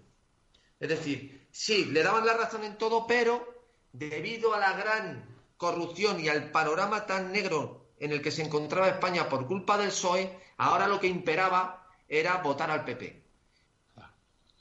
Es 0.79 0.87
decir, 0.87 1.45
sí, 1.51 1.85
le 1.85 2.03
daban 2.03 2.25
la 2.25 2.37
razón 2.37 2.63
en 2.63 2.77
todo, 2.77 3.05
pero 3.05 3.45
debido 3.91 4.53
a 4.53 4.59
la 4.59 4.73
gran 4.77 5.25
corrupción 5.57 6.21
y 6.21 6.29
al 6.29 6.51
panorama 6.51 7.05
tan 7.05 7.33
negro 7.33 7.89
en 7.99 8.13
el 8.13 8.21
que 8.21 8.31
se 8.31 8.43
encontraba 8.43 8.87
España 8.87 9.27
por 9.27 9.45
culpa 9.45 9.77
del 9.77 9.89
PSOE, 9.89 10.39
ahora 10.55 10.87
lo 10.87 11.01
que 11.01 11.07
imperaba 11.07 11.85
era 12.07 12.37
votar 12.37 12.71
al 12.71 12.85
PP. 12.85 13.23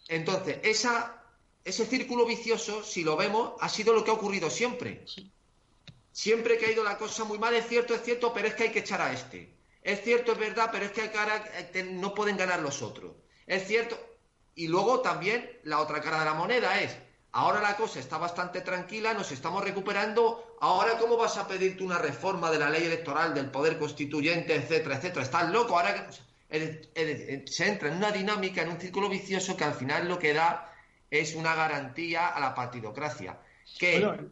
Entonces, 0.08 0.58
ese 0.62 1.86
círculo 1.86 2.26
vicioso, 2.26 2.82
si 2.82 3.04
lo 3.04 3.16
vemos, 3.16 3.52
ha 3.60 3.68
sido 3.68 3.94
lo 3.94 4.02
que 4.02 4.10
ha 4.10 4.14
ocurrido 4.14 4.50
siempre 4.50 5.04
siempre 6.16 6.56
que 6.56 6.64
ha 6.64 6.72
ido 6.72 6.82
la 6.82 6.96
cosa 6.96 7.24
muy 7.24 7.38
mal, 7.38 7.54
es 7.54 7.68
cierto, 7.68 7.94
es 7.94 8.02
cierto, 8.02 8.32
pero 8.32 8.48
es 8.48 8.54
que 8.54 8.62
hay 8.64 8.70
que 8.70 8.78
echar 8.78 9.02
a 9.02 9.12
este. 9.12 9.52
Es 9.82 10.02
cierto, 10.02 10.32
es 10.32 10.38
verdad, 10.38 10.70
pero 10.72 10.86
es 10.86 10.92
que 10.92 11.04
eh, 11.04 11.82
no 11.92 12.14
pueden 12.14 12.38
ganar 12.38 12.60
los 12.60 12.80
otros. 12.80 13.12
Es 13.46 13.66
cierto. 13.66 13.98
Y 14.54 14.68
luego 14.68 15.00
también 15.00 15.60
la 15.64 15.78
otra 15.78 16.00
cara 16.00 16.20
de 16.20 16.24
la 16.24 16.32
moneda 16.32 16.80
es, 16.80 16.96
ahora 17.32 17.60
la 17.60 17.76
cosa 17.76 18.00
está 18.00 18.16
bastante 18.16 18.62
tranquila, 18.62 19.12
nos 19.12 19.30
estamos 19.30 19.62
recuperando, 19.62 20.56
ahora 20.62 20.96
cómo 20.96 21.18
vas 21.18 21.36
a 21.36 21.46
pedirte 21.46 21.84
una 21.84 21.98
reforma 21.98 22.50
de 22.50 22.60
la 22.60 22.70
ley 22.70 22.84
electoral, 22.84 23.34
del 23.34 23.50
poder 23.50 23.78
constituyente, 23.78 24.54
etcétera, 24.54 24.96
etcétera. 24.96 25.22
Estás 25.22 25.50
loco, 25.50 25.76
ahora 25.76 26.08
se 26.48 27.68
entra 27.68 27.90
en 27.90 27.96
una 27.98 28.10
dinámica, 28.10 28.62
en 28.62 28.70
un 28.70 28.80
círculo 28.80 29.10
vicioso 29.10 29.54
que 29.54 29.64
al 29.64 29.74
final 29.74 30.08
lo 30.08 30.18
que 30.18 30.32
da 30.32 30.72
es 31.10 31.34
una 31.34 31.54
garantía 31.54 32.28
a 32.28 32.40
la 32.40 32.54
partidocracia. 32.54 33.38
Que 33.78 34.30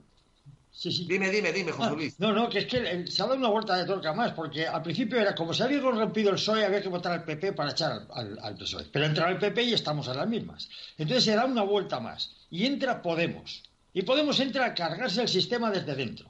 Dime, 0.82 1.30
dime, 1.30 1.52
dime, 1.52 1.70
José 1.70 1.88
ah, 1.88 1.94
Luis. 1.94 2.18
No, 2.18 2.32
no, 2.32 2.48
que 2.48 2.58
es 2.58 2.66
que 2.66 3.06
se 3.06 3.22
ha 3.22 3.26
dado 3.26 3.38
una 3.38 3.48
vuelta 3.48 3.76
de 3.76 3.84
torca 3.84 4.12
más, 4.12 4.32
porque 4.32 4.66
al 4.66 4.82
principio 4.82 5.20
era 5.20 5.34
como 5.34 5.54
si 5.54 5.62
había 5.62 5.80
corrompido 5.80 6.30
el 6.30 6.34
PSOE, 6.34 6.64
había 6.64 6.82
que 6.82 6.88
votar 6.88 7.12
al 7.12 7.24
PP 7.24 7.52
para 7.52 7.70
echar 7.70 8.06
al, 8.12 8.56
PSOE. 8.56 8.86
Pero 8.92 9.06
entra 9.06 9.30
el 9.30 9.38
PP 9.38 9.62
y 9.62 9.72
estamos 9.72 10.08
a 10.08 10.14
las 10.14 10.26
mismas. 10.26 10.68
Entonces 10.98 11.24
se 11.24 11.36
da 11.36 11.44
una 11.44 11.62
vuelta 11.62 12.00
más. 12.00 12.34
Y 12.50 12.66
entra 12.66 13.00
Podemos. 13.02 13.62
Y 13.92 14.02
Podemos 14.02 14.40
entra 14.40 14.66
a 14.66 14.74
cargarse 14.74 15.22
el 15.22 15.28
sistema 15.28 15.70
desde 15.70 15.94
dentro. 15.94 16.28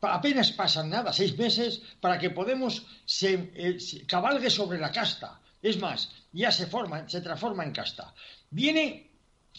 Apenas 0.00 0.50
pasan 0.52 0.90
nada, 0.90 1.12
seis 1.12 1.38
meses, 1.38 1.80
para 2.00 2.18
que 2.18 2.30
Podemos 2.30 2.84
se, 3.06 3.52
eh, 3.54 3.78
se 3.78 4.04
cabalgue 4.06 4.50
sobre 4.50 4.78
la 4.78 4.90
casta. 4.90 5.40
Es 5.62 5.78
más, 5.78 6.10
ya 6.32 6.50
se 6.50 6.66
forma, 6.66 7.08
se 7.08 7.20
transforma 7.20 7.64
en 7.64 7.72
casta. 7.72 8.12
Viene 8.50 9.10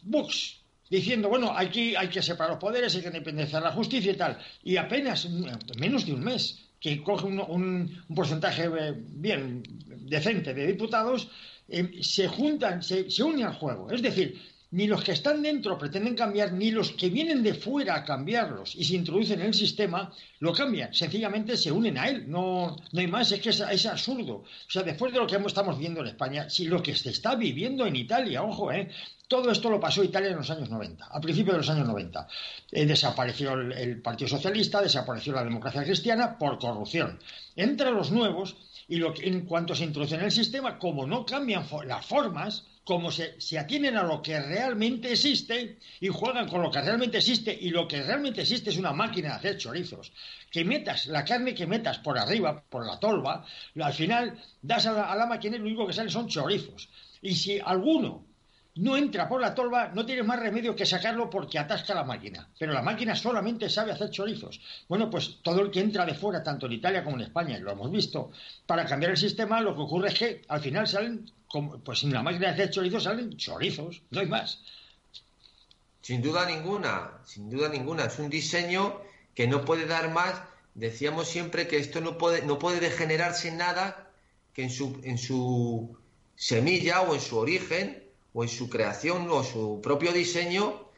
Vox, 0.04 0.59
diciendo, 0.90 1.30
bueno, 1.30 1.54
aquí 1.56 1.96
hay 1.96 2.10
que 2.10 2.22
separar 2.22 2.52
los 2.52 2.60
poderes, 2.60 2.96
hay 2.96 3.02
que 3.02 3.08
independizar 3.08 3.62
la 3.62 3.72
justicia 3.72 4.12
y 4.12 4.16
tal. 4.16 4.38
Y 4.64 4.78
apenas 4.78 5.28
menos 5.78 6.06
de 6.06 6.14
un 6.14 6.22
mes 6.22 6.60
que 6.80 7.02
coge 7.04 7.26
un, 7.26 8.04
porcentaje 8.16 8.64
eh, 8.66 8.94
bien 8.96 9.64
decente 9.88 10.54
de 10.54 10.68
diputados, 10.68 11.30
eh, 11.68 12.00
se 12.02 12.28
juntan, 12.28 12.82
se, 12.82 13.10
se 13.10 13.24
unen 13.24 13.46
al 13.46 13.56
juego. 13.56 13.92
Es 13.92 14.02
decir, 14.02 14.42
ni 14.72 14.86
los 14.86 15.04
que 15.04 15.14
están 15.14 15.42
dentro 15.42 15.78
pretenden 15.78 16.16
cambiar, 16.16 16.54
ni 16.54 16.70
los 16.70 16.92
que 16.92 17.10
vienen 17.10 17.42
de 17.42 17.56
fuera 17.56 17.96
a 17.96 18.04
cambiarlos 18.04 18.76
y 18.76 18.84
se 18.84 18.96
introducen 18.96 19.40
en 19.40 19.48
el 19.48 19.54
sistema, 19.54 20.12
lo 20.40 20.54
cambian. 20.54 20.94
Sencillamente 20.94 21.58
se 21.58 21.72
unen 21.72 21.98
a 21.98 22.08
él. 22.08 22.30
No, 22.30 22.76
no 22.92 23.00
hay 23.00 23.08
más, 23.08 23.32
es 23.32 23.42
que 23.42 23.50
es, 23.50 23.86
absurdo. 23.86 24.36
O 24.44 24.70
sea, 24.72 24.84
después 24.84 25.12
de 25.12 25.20
lo 25.20 25.26
que 25.26 25.38
estamos 25.38 25.78
viendo 25.80 26.02
en 26.02 26.08
España, 26.08 26.50
si 26.50 26.66
lo 26.66 26.84
que 26.84 26.96
se 26.96 27.10
está 27.10 27.36
viviendo 27.36 27.88
en 27.88 27.96
Italia, 27.96 28.44
ojo, 28.44 28.72
eh, 28.72 28.90
todo 29.28 29.52
esto 29.52 29.70
lo 29.70 29.80
pasó 29.80 30.04
Italia 30.04 30.32
en 30.32 30.38
los 30.38 30.50
años 30.50 30.70
90, 30.70 31.06
a 31.06 31.22
principios 31.22 31.54
de 31.54 31.58
los 31.60 31.70
años 31.70 31.88
90. 31.88 32.28
Eh, 32.72 32.86
desapareció 32.86 33.54
el, 33.54 34.02
Partido 34.02 34.28
Socialista, 34.28 34.82
desapareció 34.82 35.34
la 35.34 35.44
democracia 35.44 35.84
cristiana 35.84 36.38
por 36.38 36.60
corrupción. 36.60 37.20
Entran 37.56 37.96
los 37.96 38.12
nuevos 38.12 38.56
y 38.88 38.98
lo 38.98 39.14
en 39.20 39.46
cuanto 39.46 39.76
se 39.76 39.84
introducen 39.84 40.20
en 40.20 40.26
el 40.26 40.32
sistema, 40.32 40.78
como 40.78 41.06
no 41.06 41.26
cambian 41.26 41.64
las 41.86 42.06
formas, 42.06 42.66
como 42.90 43.12
se, 43.12 43.40
se, 43.40 43.60
atienen 43.60 43.98
a 43.98 44.02
lo 44.02 44.20
que 44.20 44.40
realmente 44.40 45.12
existe 45.12 45.78
y 46.00 46.08
juegan 46.08 46.50
con 46.50 46.64
lo 46.64 46.72
que 46.72 46.82
realmente 46.82 47.20
existe 47.20 47.56
y 47.56 47.70
lo 47.70 47.88
que 47.88 48.02
realmente 48.02 48.42
existe 48.42 48.72
es 48.72 48.78
una 48.78 48.94
máquina 48.94 49.30
de 49.30 49.36
hacer 49.36 49.58
chorizos. 49.58 50.12
Que 50.50 50.66
metas 50.66 51.06
la 51.06 51.24
carne 51.24 51.54
que 51.54 51.68
metas 51.68 52.00
por 52.00 52.18
arriba, 52.18 52.64
por 52.68 52.88
la 52.88 53.00
tolva, 53.00 53.46
al 53.80 53.94
final 53.94 54.42
das 54.64 54.88
a 54.88 54.94
la, 54.94 55.04
a 55.04 55.16
la 55.16 55.28
máquina 55.28 55.58
y 55.58 55.60
lo 55.60 55.66
único 55.66 55.86
que 55.86 55.94
sale 55.94 56.10
son 56.10 56.28
chorizos. 56.28 56.90
Y 57.22 57.36
si 57.36 57.60
alguno 57.60 58.26
no 58.80 58.96
entra 58.96 59.28
por 59.28 59.42
la 59.42 59.54
tolva, 59.54 59.92
no 59.94 60.06
tienes 60.06 60.26
más 60.26 60.40
remedio 60.40 60.74
que 60.76 60.86
sacarlo 60.86 61.30
porque 61.30 61.60
atasca 61.60 61.94
la 61.94 62.06
máquina. 62.06 62.48
Pero 62.58 62.72
la 62.72 62.82
máquina 62.82 63.14
solamente 63.14 63.70
sabe 63.70 63.92
hacer 63.92 64.10
chorizos. 64.10 64.62
Bueno, 64.88 65.10
pues 65.10 65.40
todo 65.42 65.62
el 65.62 65.70
que 65.70 65.82
entra 65.82 66.06
de 66.06 66.14
fuera, 66.14 66.42
tanto 66.42 66.66
en 66.66 66.74
Italia 66.74 67.04
como 67.04 67.18
en 67.18 67.24
España, 67.24 67.60
lo 67.60 67.72
hemos 67.72 67.92
visto, 67.92 68.32
para 68.66 68.86
cambiar 68.86 69.12
el 69.12 69.18
sistema, 69.18 69.60
lo 69.60 69.76
que 69.76 69.82
ocurre 69.82 70.08
es 70.08 70.20
que 70.20 70.42
al 70.48 70.62
final 70.62 70.88
salen, 70.88 71.30
pues 71.84 72.00
sin 72.00 72.14
la 72.14 72.24
máquina 72.24 72.48
de 72.48 72.54
hacer 72.54 72.70
chorizos, 72.70 73.04
salen 73.04 73.36
chorizos, 73.36 74.02
no 74.12 74.22
hay 74.22 74.28
más. 74.28 74.62
Sin 76.02 76.22
duda 76.22 76.46
ninguna, 76.46 77.12
sin 77.26 77.50
duda 77.50 77.68
ninguna. 77.68 78.06
Es 78.06 78.18
un 78.18 78.30
diseño 78.30 79.02
que 79.36 79.48
no 79.48 79.66
puede 79.66 79.88
dar 79.88 80.10
más. 80.12 80.42
Decíamos 80.74 81.28
siempre 81.28 81.68
que 81.68 81.78
esto 81.78 82.00
no 82.00 82.18
puede, 82.18 82.46
no 82.46 82.58
puede 82.58 82.80
degenerarse 82.80 83.50
en 83.50 83.58
nada 83.58 84.10
que 84.54 84.64
en 84.64 84.70
su, 84.70 85.02
en 85.04 85.18
su 85.18 85.98
semilla 86.38 87.02
o 87.02 87.14
en 87.14 87.20
su 87.20 87.38
origen 87.38 88.09
o 88.34 88.44
en 88.44 88.50
su 88.50 88.70
creación 88.70 89.28
o 89.30 89.44
su 89.44 89.80
propio 89.82 90.12
diseño 90.12 90.90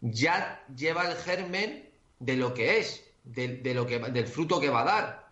ya 0.00 0.64
lleva 0.76 1.08
el 1.08 1.16
germen 1.16 1.88
de 2.18 2.36
lo 2.36 2.54
que 2.54 2.78
es, 2.78 3.04
de, 3.24 3.74
lo 3.74 3.86
que, 3.86 3.98
del 3.98 4.26
fruto 4.26 4.60
que 4.60 4.68
va 4.68 4.82
a 4.82 4.84
dar. 4.84 5.24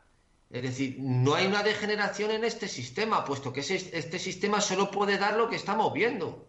Es 0.50 0.62
decir, 0.62 0.96
no 0.98 1.34
hay 1.34 1.46
una 1.46 1.62
degeneración 1.62 2.30
en 2.30 2.44
este 2.44 2.68
sistema, 2.68 3.24
puesto 3.24 3.52
que 3.52 3.60
este 3.60 4.18
sistema 4.18 4.60
solo 4.60 4.90
puede 4.90 5.18
dar 5.18 5.36
lo 5.36 5.48
que 5.48 5.56
estamos 5.56 5.92
viendo. 5.92 6.46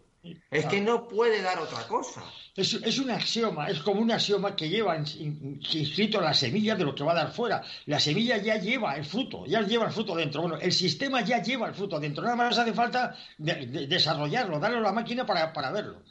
Es 0.50 0.65
que 0.68 0.80
no 0.80 1.08
puede 1.08 1.42
dar 1.42 1.60
otra 1.60 1.86
cosa. 1.88 2.24
Es, 2.56 2.74
es, 2.74 3.00
un 3.00 3.12
axioma, 3.12 3.68
es 3.68 3.80
como 3.80 4.00
un 4.00 4.12
axioma 4.12 4.56
que 4.56 4.70
lleva 4.70 4.96
inscrito 4.96 6.22
la 6.22 6.34
semilla 6.34 6.75
de 6.75 6.86
lo 6.86 6.96
que 6.96 7.03
va 7.03 7.12
a 7.12 7.15
dar 7.15 7.34
fuera. 7.34 7.62
La 7.88 8.00
semilla 8.00 8.38
ya 8.38 8.58
lleva 8.58 8.96
el 8.96 9.03
fruto, 9.03 9.46
ya 9.46 9.62
lleva 9.62 9.88
el 9.88 9.92
fruto 9.92 10.15
dentro. 10.15 10.42
Bueno, 10.44 10.58
el 10.58 10.72
sistema 10.72 11.22
ya 11.22 11.42
lleva 11.42 11.68
el 11.68 11.74
fruto 11.74 12.00
dentro. 12.00 12.24
Nada 12.24 12.38
más 12.38 12.58
hace 12.58 12.72
falta 12.72 13.18
desarrollarlo, 13.38 14.60
darle 14.60 14.77
a 14.77 14.82
la 14.82 14.94
máquina 14.94 15.25
para, 15.25 15.51
para, 15.51 15.72
verlo. 15.72 16.03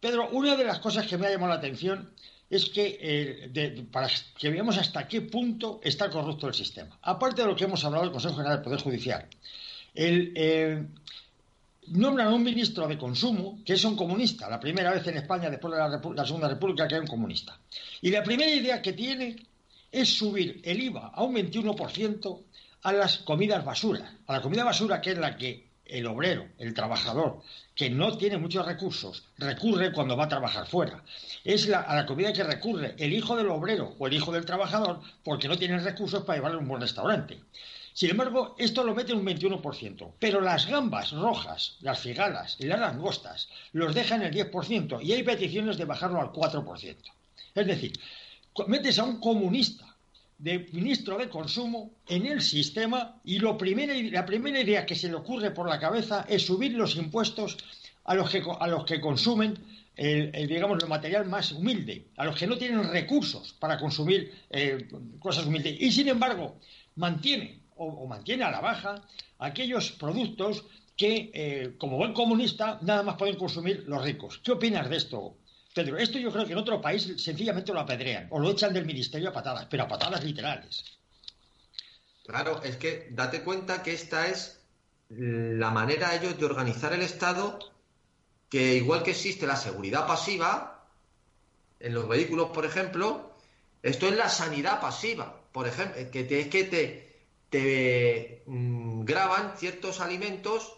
Pedro, 0.00 0.30
una 0.30 0.56
de 0.56 0.64
las 0.64 0.80
cosas 0.80 1.06
que 1.06 1.16
me 1.16 1.28
ha 1.28 1.30
llamado 1.30 1.52
la 1.52 1.58
atención 1.58 2.12
es 2.48 2.68
que 2.68 2.98
eh, 3.00 3.86
para 3.92 4.08
que 4.38 4.50
veamos 4.50 4.76
hasta 4.76 5.06
qué 5.06 5.20
punto 5.20 5.80
está 5.84 6.10
corrupto 6.10 6.48
el 6.48 6.54
sistema. 6.54 6.98
Aparte 7.02 7.42
de 7.42 7.48
lo 7.48 7.54
que 7.54 7.64
hemos 7.64 7.84
hablado 7.84 8.02
del 8.02 8.12
Consejo 8.12 8.34
General 8.34 8.56
del 8.56 8.64
Poder 8.64 8.80
Judicial, 8.80 9.28
el, 9.94 10.32
eh, 10.34 10.84
nombran 11.90 12.28
a 12.28 12.34
un 12.34 12.42
ministro 12.42 12.86
de 12.86 12.98
consumo 12.98 13.60
que 13.64 13.74
es 13.74 13.84
un 13.84 13.96
comunista, 13.96 14.48
la 14.48 14.60
primera 14.60 14.92
vez 14.92 15.06
en 15.06 15.16
España 15.16 15.50
después 15.50 15.74
de 15.74 15.78
la, 16.14 16.24
Segunda 16.24 16.48
República 16.48 16.86
que 16.86 16.94
hay 16.94 17.00
un 17.00 17.06
comunista. 17.06 17.58
Y 18.00 18.10
la 18.10 18.22
primera 18.22 18.50
idea 18.50 18.80
que 18.80 18.92
tiene 18.92 19.36
es 19.90 20.16
subir 20.16 20.60
el 20.64 20.82
IVA 20.82 21.08
a 21.08 21.22
un 21.22 21.34
21% 21.34 22.42
a 22.82 22.92
las 22.92 23.18
comidas 23.18 23.64
basura, 23.64 24.18
a 24.26 24.32
la 24.32 24.40
comida 24.40 24.64
basura 24.64 25.00
que 25.00 25.10
es 25.10 25.18
la 25.18 25.36
que 25.36 25.68
el 25.84 26.06
obrero, 26.06 26.46
el 26.58 26.72
trabajador, 26.72 27.42
que 27.74 27.90
no 27.90 28.16
tiene 28.16 28.38
muchos 28.38 28.64
recursos, 28.64 29.24
recurre 29.36 29.92
cuando 29.92 30.16
va 30.16 30.24
a 30.24 30.28
trabajar 30.28 30.66
fuera. 30.66 31.02
Es 31.42 31.68
a 31.68 31.94
la 31.94 32.06
comida 32.06 32.32
que 32.32 32.44
recurre 32.44 32.94
el 32.96 33.12
hijo 33.12 33.36
del 33.36 33.48
obrero 33.48 33.96
o 33.98 34.06
el 34.06 34.14
hijo 34.14 34.30
del 34.30 34.44
trabajador 34.44 35.00
porque 35.24 35.48
no 35.48 35.58
tiene 35.58 35.78
recursos 35.80 36.22
para 36.22 36.38
llevarle 36.38 36.58
a 36.58 36.60
un 36.60 36.68
buen 36.68 36.80
restaurante. 36.80 37.40
Sin 38.00 38.08
embargo, 38.08 38.56
esto 38.56 38.82
lo 38.82 38.94
mete 38.94 39.12
un 39.12 39.26
21%, 39.26 40.12
pero 40.18 40.40
las 40.40 40.66
gambas 40.66 41.12
rojas, 41.12 41.76
las 41.82 42.00
figalas 42.00 42.56
y 42.58 42.64
las 42.64 42.80
langostas 42.80 43.50
los 43.72 43.94
dejan 43.94 44.22
el 44.22 44.32
10% 44.32 45.04
y 45.04 45.12
hay 45.12 45.22
peticiones 45.22 45.76
de 45.76 45.84
bajarlo 45.84 46.18
al 46.18 46.32
4%. 46.32 46.96
Es 47.54 47.66
decir, 47.66 47.92
metes 48.68 48.98
a 48.98 49.04
un 49.04 49.20
comunista 49.20 49.84
de 50.38 50.60
ministro 50.72 51.18
de 51.18 51.28
consumo 51.28 51.90
en 52.08 52.24
el 52.24 52.40
sistema 52.40 53.20
y 53.22 53.38
la 53.38 53.58
primera 53.58 53.94
idea 54.60 54.86
que 54.86 54.94
se 54.94 55.08
le 55.08 55.16
ocurre 55.16 55.50
por 55.50 55.68
la 55.68 55.78
cabeza 55.78 56.24
es 56.26 56.46
subir 56.46 56.72
los 56.72 56.96
impuestos 56.96 57.58
a 58.04 58.14
los 58.14 58.30
que, 58.30 58.42
a 58.60 58.66
los 58.66 58.86
que 58.86 58.98
consumen 58.98 59.58
el, 59.94 60.48
digamos, 60.48 60.82
el 60.82 60.88
material 60.88 61.26
más 61.26 61.52
humilde, 61.52 62.06
a 62.16 62.24
los 62.24 62.34
que 62.34 62.46
no 62.46 62.56
tienen 62.56 62.90
recursos 62.90 63.52
para 63.60 63.78
consumir 63.78 64.32
eh, 64.48 64.88
cosas 65.18 65.44
humildes. 65.44 65.76
Y 65.78 65.92
sin 65.92 66.08
embargo, 66.08 66.56
mantiene 66.96 67.59
o, 67.80 68.06
mantiene 68.06 68.44
a 68.44 68.50
la 68.50 68.60
baja 68.60 69.02
aquellos 69.38 69.92
productos 69.92 70.64
que, 70.96 71.30
eh, 71.32 71.74
como 71.78 71.96
buen 71.96 72.12
comunista, 72.12 72.78
nada 72.82 73.02
más 73.02 73.16
pueden 73.16 73.36
consumir 73.36 73.84
los 73.86 74.04
ricos. 74.04 74.40
¿Qué 74.44 74.52
opinas 74.52 74.88
de 74.90 74.96
esto, 74.96 75.38
Pedro? 75.74 75.96
Esto 75.96 76.18
yo 76.18 76.30
creo 76.30 76.44
que 76.44 76.52
en 76.52 76.58
otro 76.58 76.80
país 76.80 77.14
sencillamente 77.16 77.72
lo 77.72 77.80
apedrean 77.80 78.26
o 78.30 78.38
lo 78.38 78.50
echan 78.50 78.74
del 78.74 78.84
ministerio 78.84 79.30
a 79.30 79.32
patadas, 79.32 79.66
pero 79.70 79.84
a 79.84 79.88
patadas 79.88 80.22
literales. 80.22 80.84
Claro, 82.26 82.62
es 82.62 82.76
que 82.76 83.08
date 83.12 83.42
cuenta 83.42 83.82
que 83.82 83.94
esta 83.94 84.28
es 84.28 84.60
la 85.08 85.70
manera 85.70 86.14
ellos 86.14 86.38
de 86.38 86.44
organizar 86.44 86.92
el 86.92 87.00
Estado, 87.00 87.58
que 88.50 88.74
igual 88.74 89.02
que 89.02 89.12
existe 89.12 89.46
la 89.46 89.56
seguridad 89.56 90.06
pasiva 90.06 90.86
en 91.80 91.94
los 91.94 92.06
vehículos, 92.06 92.50
por 92.50 92.66
ejemplo, 92.66 93.32
esto 93.82 94.06
es 94.06 94.16
la 94.16 94.28
sanidad 94.28 94.82
pasiva, 94.82 95.40
por 95.50 95.66
ejemplo, 95.66 95.96
que 96.12 96.40
es 96.40 96.48
que 96.48 96.64
te, 96.64 97.09
te 97.50 98.42
mm, 98.46 99.04
graban 99.04 99.54
ciertos 99.56 100.00
alimentos 100.00 100.76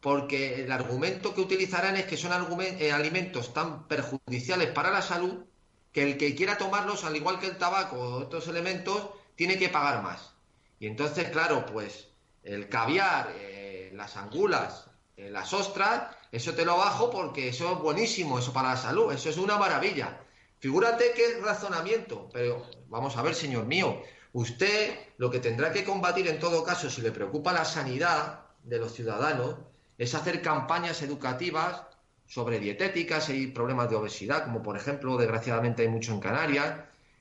porque 0.00 0.62
el 0.62 0.72
argumento 0.72 1.34
que 1.34 1.40
utilizarán 1.40 1.96
es 1.96 2.06
que 2.06 2.16
son 2.16 2.32
eh, 2.60 2.92
alimentos 2.92 3.52
tan 3.52 3.86
perjudiciales 3.88 4.70
para 4.70 4.90
la 4.90 5.02
salud 5.02 5.44
que 5.92 6.02
el 6.02 6.18
que 6.18 6.34
quiera 6.34 6.58
tomarlos, 6.58 7.04
al 7.04 7.16
igual 7.16 7.38
que 7.38 7.46
el 7.46 7.58
tabaco 7.58 7.96
o 7.96 8.24
otros 8.24 8.48
elementos, 8.48 9.08
tiene 9.34 9.58
que 9.58 9.68
pagar 9.68 10.02
más. 10.02 10.34
Y 10.78 10.86
entonces, 10.86 11.30
claro, 11.30 11.64
pues 11.66 12.08
el 12.42 12.68
caviar, 12.68 13.32
eh, 13.36 13.90
las 13.94 14.16
angulas, 14.16 14.90
eh, 15.16 15.30
las 15.30 15.52
ostras, 15.54 16.14
eso 16.32 16.54
te 16.54 16.64
lo 16.64 16.76
bajo 16.76 17.10
porque 17.10 17.48
eso 17.48 17.72
es 17.72 17.78
buenísimo, 17.78 18.38
eso 18.38 18.52
para 18.52 18.70
la 18.70 18.76
salud, 18.76 19.12
eso 19.12 19.30
es 19.30 19.38
una 19.38 19.56
maravilla. 19.56 20.20
Figúrate 20.58 21.12
qué 21.14 21.40
razonamiento, 21.42 22.28
pero 22.32 22.64
vamos 22.88 23.16
a 23.16 23.22
ver, 23.22 23.34
señor 23.34 23.66
mío, 23.66 24.02
Usted 24.36 24.98
lo 25.16 25.30
que 25.30 25.40
tendrá 25.40 25.72
que 25.72 25.82
combatir 25.82 26.28
en 26.28 26.38
todo 26.38 26.62
caso, 26.62 26.90
si 26.90 27.00
le 27.00 27.10
preocupa 27.10 27.54
la 27.54 27.64
sanidad 27.64 28.40
de 28.64 28.78
los 28.78 28.92
ciudadanos, 28.92 29.56
es 29.96 30.14
hacer 30.14 30.42
campañas 30.42 31.00
educativas 31.00 31.80
sobre 32.26 32.58
dietéticas 32.58 33.30
y 33.30 33.46
problemas 33.46 33.88
de 33.88 33.96
obesidad, 33.96 34.44
como 34.44 34.62
por 34.62 34.76
ejemplo, 34.76 35.16
desgraciadamente 35.16 35.84
hay 35.84 35.88
mucho 35.88 36.12
en 36.12 36.20
Canarias, 36.20 36.80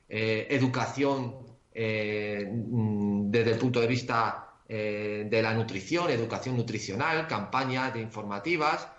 eh, 0.09 0.47
educación 0.49 1.37
eh, 1.73 2.51
mm, 2.51 3.31
desde 3.31 3.51
el 3.53 3.59
punto 3.59 3.79
de 3.79 3.87
vista 3.87 4.49
eh, 4.67 5.25
de 5.29 5.41
la 5.41 5.53
nutrición, 5.53 6.09
educación 6.09 6.57
nutricional, 6.57 7.27
campañas 7.27 7.93
de 7.93 8.01
informativas, 8.01 8.89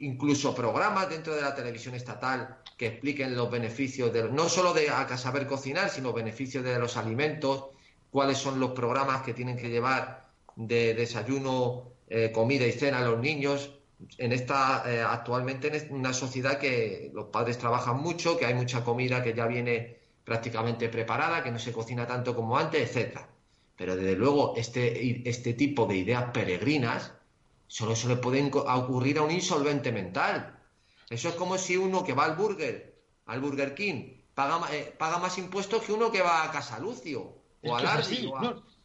incluso 0.00 0.54
programas 0.54 1.08
dentro 1.08 1.34
de 1.34 1.42
la 1.42 1.54
televisión 1.54 1.94
estatal 1.94 2.58
que 2.76 2.88
expliquen 2.88 3.34
los 3.34 3.50
beneficios 3.50 4.12
de 4.12 4.30
no 4.30 4.48
solo 4.48 4.74
de 4.74 4.88
saber 5.16 5.46
cocinar, 5.46 5.90
sino 5.90 6.12
beneficios 6.12 6.64
de 6.64 6.78
los 6.78 6.96
alimentos, 6.96 7.66
cuáles 8.10 8.38
son 8.38 8.60
los 8.60 8.72
programas 8.72 9.22
que 9.22 9.34
tienen 9.34 9.56
que 9.56 9.70
llevar 9.70 10.28
de 10.56 10.94
desayuno, 10.94 11.92
eh, 12.08 12.30
comida 12.32 12.66
y 12.66 12.72
cena 12.72 12.98
a 12.98 13.02
los 13.02 13.18
niños. 13.18 13.72
En 14.18 14.32
esta 14.32 14.84
eh, 14.86 15.00
actualmente 15.00 15.74
en 15.74 15.94
una 15.94 16.12
sociedad 16.12 16.58
que 16.58 17.10
los 17.14 17.26
padres 17.26 17.58
trabajan 17.58 17.96
mucho, 17.98 18.36
que 18.38 18.46
hay 18.46 18.54
mucha 18.54 18.84
comida 18.84 19.22
que 19.22 19.34
ya 19.34 19.46
viene 19.46 19.98
prácticamente 20.24 20.88
preparada, 20.88 21.42
que 21.42 21.50
no 21.50 21.58
se 21.58 21.72
cocina 21.72 22.06
tanto 22.06 22.34
como 22.34 22.58
antes, 22.58 22.82
etcétera. 22.82 23.28
Pero 23.76 23.96
desde 23.96 24.16
luego 24.16 24.54
este, 24.56 25.28
este 25.28 25.54
tipo 25.54 25.86
de 25.86 25.96
ideas 25.96 26.30
peregrinas 26.32 27.12
solo 27.68 27.96
se 27.96 28.08
le 28.08 28.16
pueden 28.16 28.50
ocurrir 28.54 29.18
a 29.18 29.22
un 29.22 29.30
insolvente 29.30 29.92
mental, 29.92 30.58
eso 31.08 31.28
es 31.28 31.34
como 31.34 31.58
si 31.58 31.76
uno 31.76 32.04
que 32.04 32.14
va 32.14 32.24
al 32.24 32.36
Burger, 32.36 33.00
al 33.26 33.40
Burger 33.40 33.74
King, 33.74 34.14
paga, 34.34 34.74
eh, 34.74 34.94
paga 34.98 35.18
más 35.18 35.38
impuestos 35.38 35.82
que 35.82 35.92
uno 35.92 36.10
que 36.10 36.22
va 36.22 36.44
a 36.44 36.50
Casa 36.50 36.78
Lucio 36.78 37.45
o 37.66 37.76
al. 37.76 37.84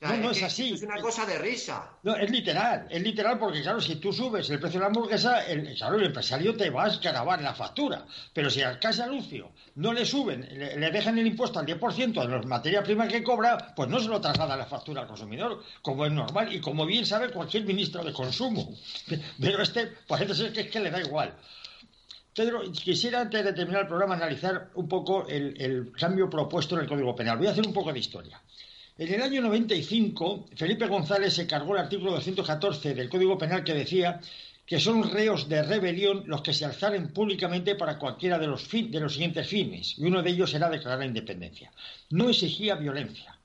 No, 0.01 0.17
no, 0.17 0.31
es, 0.31 0.41
así. 0.41 0.73
Es 0.73 0.81
una 0.81 0.99
cosa 0.99 1.27
de 1.27 1.37
risa. 1.37 1.91
No, 2.01 2.15
es 2.15 2.31
literal, 2.31 2.87
es 2.89 3.03
literal 3.03 3.37
porque, 3.37 3.61
claro, 3.61 3.79
si 3.79 3.97
tú 3.97 4.11
subes 4.11 4.49
el 4.49 4.59
precio 4.59 4.79
de 4.79 4.85
la 4.85 4.87
hamburguesa, 4.87 5.45
el, 5.45 5.75
claro, 5.75 5.97
el 5.97 6.05
empresario 6.05 6.57
te 6.57 6.71
va 6.71 6.85
a 6.85 6.87
escarabar 6.87 7.39
la 7.39 7.53
factura. 7.53 8.07
Pero 8.33 8.49
si 8.49 8.63
a 8.63 8.79
Casa 8.79 9.05
Lucio 9.05 9.51
no 9.75 9.93
le 9.93 10.03
suben, 10.03 10.41
le, 10.57 10.89
dejan 10.89 11.19
el 11.19 11.27
impuesto 11.27 11.59
al 11.59 11.67
10% 11.67 12.19
de 12.19 12.27
las 12.27 12.45
materias 12.47 12.83
primas 12.83 13.09
que 13.09 13.21
cobra, 13.21 13.75
pues 13.75 13.89
no 13.89 13.99
se 13.99 14.07
lo 14.07 14.19
traslada 14.19 14.57
la 14.57 14.65
factura 14.65 15.01
al 15.01 15.07
consumidor, 15.07 15.63
como 15.83 16.03
es 16.07 16.11
normal 16.11 16.51
y 16.51 16.59
como 16.59 16.87
bien 16.87 17.05
sabe 17.05 17.29
cualquier 17.29 17.65
ministro 17.65 18.03
de 18.03 18.11
consumo. 18.11 18.73
Pero 19.39 19.61
este 19.61 19.85
parece 20.07 20.33
ser 20.33 20.51
que 20.51 20.61
es 20.61 20.71
que 20.71 20.79
le 20.79 20.89
da 20.89 20.99
igual. 20.99 21.35
Pedro, 22.33 22.61
quisiera 22.71 23.21
antes 23.21 23.43
de 23.43 23.53
terminar 23.53 23.81
el 23.81 23.87
programa 23.87 24.15
analizar 24.15 24.71
un 24.75 24.87
poco 24.87 25.27
el, 25.27 25.91
cambio 25.91 26.29
propuesto 26.29 26.75
en 26.75 26.81
el 26.81 26.87
Código 26.87 27.13
Penal. 27.13 27.37
Voy 27.37 27.47
a 27.47 27.51
hacer 27.51 27.67
un 27.67 27.73
poco 27.73 27.91
de 27.91 27.99
historia. 27.99 28.41
En 29.01 29.11
el 29.11 29.23
año 29.23 29.41
95, 29.41 30.49
Felipe 30.55 30.85
González 30.85 31.33
se 31.33 31.47
cargó 31.47 31.73
el 31.73 31.81
artículo 31.81 32.11
214 32.11 32.93
del 32.93 33.09
Código 33.09 33.35
Penal 33.35 33.63
que 33.63 33.73
decía 33.73 34.21
que 34.63 34.79
son 34.79 35.09
reos 35.09 35.49
de 35.49 35.63
rebelión 35.63 36.21
los 36.27 36.43
que 36.43 36.53
se 36.53 36.65
alzaren 36.65 37.11
públicamente 37.11 37.73
para 37.73 37.97
cualquiera 37.97 38.37
de 38.37 38.45
los, 38.45 38.69
de 38.69 38.99
los 38.99 39.13
siguientes 39.13 39.47
fines, 39.47 39.97
y 39.97 40.05
uno 40.05 40.21
de 40.21 40.29
ellos 40.29 40.53
era 40.53 40.69
declarar 40.69 40.99
la 40.99 41.07
independencia. 41.07 41.71
No 42.11 42.29
exigía 42.29 42.75
violencia. 42.75 43.35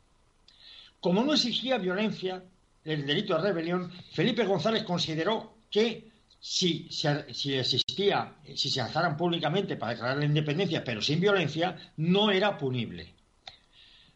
Como 1.01 1.25
no 1.25 1.33
exigía 1.33 1.79
violencia, 1.79 2.45
el 2.85 3.07
delito 3.07 3.35
de 3.35 3.41
rebelión, 3.41 3.91
Felipe 4.13 4.45
González 4.45 4.83
consideró 4.83 5.57
que 5.71 6.11
si, 6.39 6.87
si, 6.91 7.55
existía, 7.55 8.35
si 8.55 8.69
se 8.69 8.83
alzaran 8.83 9.17
públicamente 9.17 9.77
para 9.77 9.93
declarar 9.93 10.19
la 10.19 10.27
independencia, 10.27 10.85
pero 10.85 11.01
sin 11.01 11.19
violencia, 11.19 11.95
no 11.97 12.31
era 12.31 12.59
punible. 12.59 13.16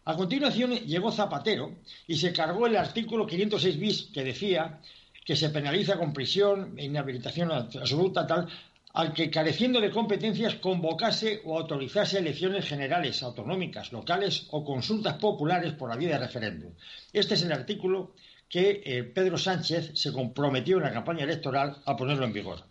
A 0.04 0.16
continuación 0.16 0.72
llegó 0.86 1.12
Zapatero 1.12 1.76
y 2.06 2.16
se 2.16 2.32
cargó 2.32 2.66
el 2.66 2.76
artículo 2.76 3.26
506 3.26 3.78
bis 3.78 4.02
que 4.12 4.24
decía 4.24 4.80
que 5.24 5.36
se 5.36 5.50
penaliza 5.50 5.98
con 5.98 6.12
prisión, 6.12 6.78
inhabilitación 6.78 7.52
absoluta, 7.52 8.26
tal, 8.26 8.48
al 8.92 9.12
que 9.12 9.30
careciendo 9.30 9.80
de 9.80 9.90
competencias 9.90 10.56
convocase 10.56 11.42
o 11.44 11.58
autorizase 11.58 12.18
elecciones 12.18 12.66
generales, 12.66 13.22
autonómicas, 13.22 13.92
locales 13.92 14.46
o 14.50 14.64
consultas 14.64 15.14
populares 15.14 15.74
por 15.74 15.90
la 15.90 15.96
vía 15.96 16.10
de 16.10 16.18
referéndum. 16.18 16.72
Este 17.12 17.34
es 17.34 17.42
el 17.42 17.52
artículo 17.52 18.14
que 18.48 18.82
eh, 18.84 19.04
Pedro 19.04 19.38
Sánchez 19.38 19.92
se 19.94 20.12
comprometió 20.12 20.78
en 20.78 20.82
la 20.84 20.92
campaña 20.92 21.22
electoral 21.22 21.76
a 21.84 21.96
ponerlo 21.96 22.24
en 22.24 22.32
vigor. 22.32 22.64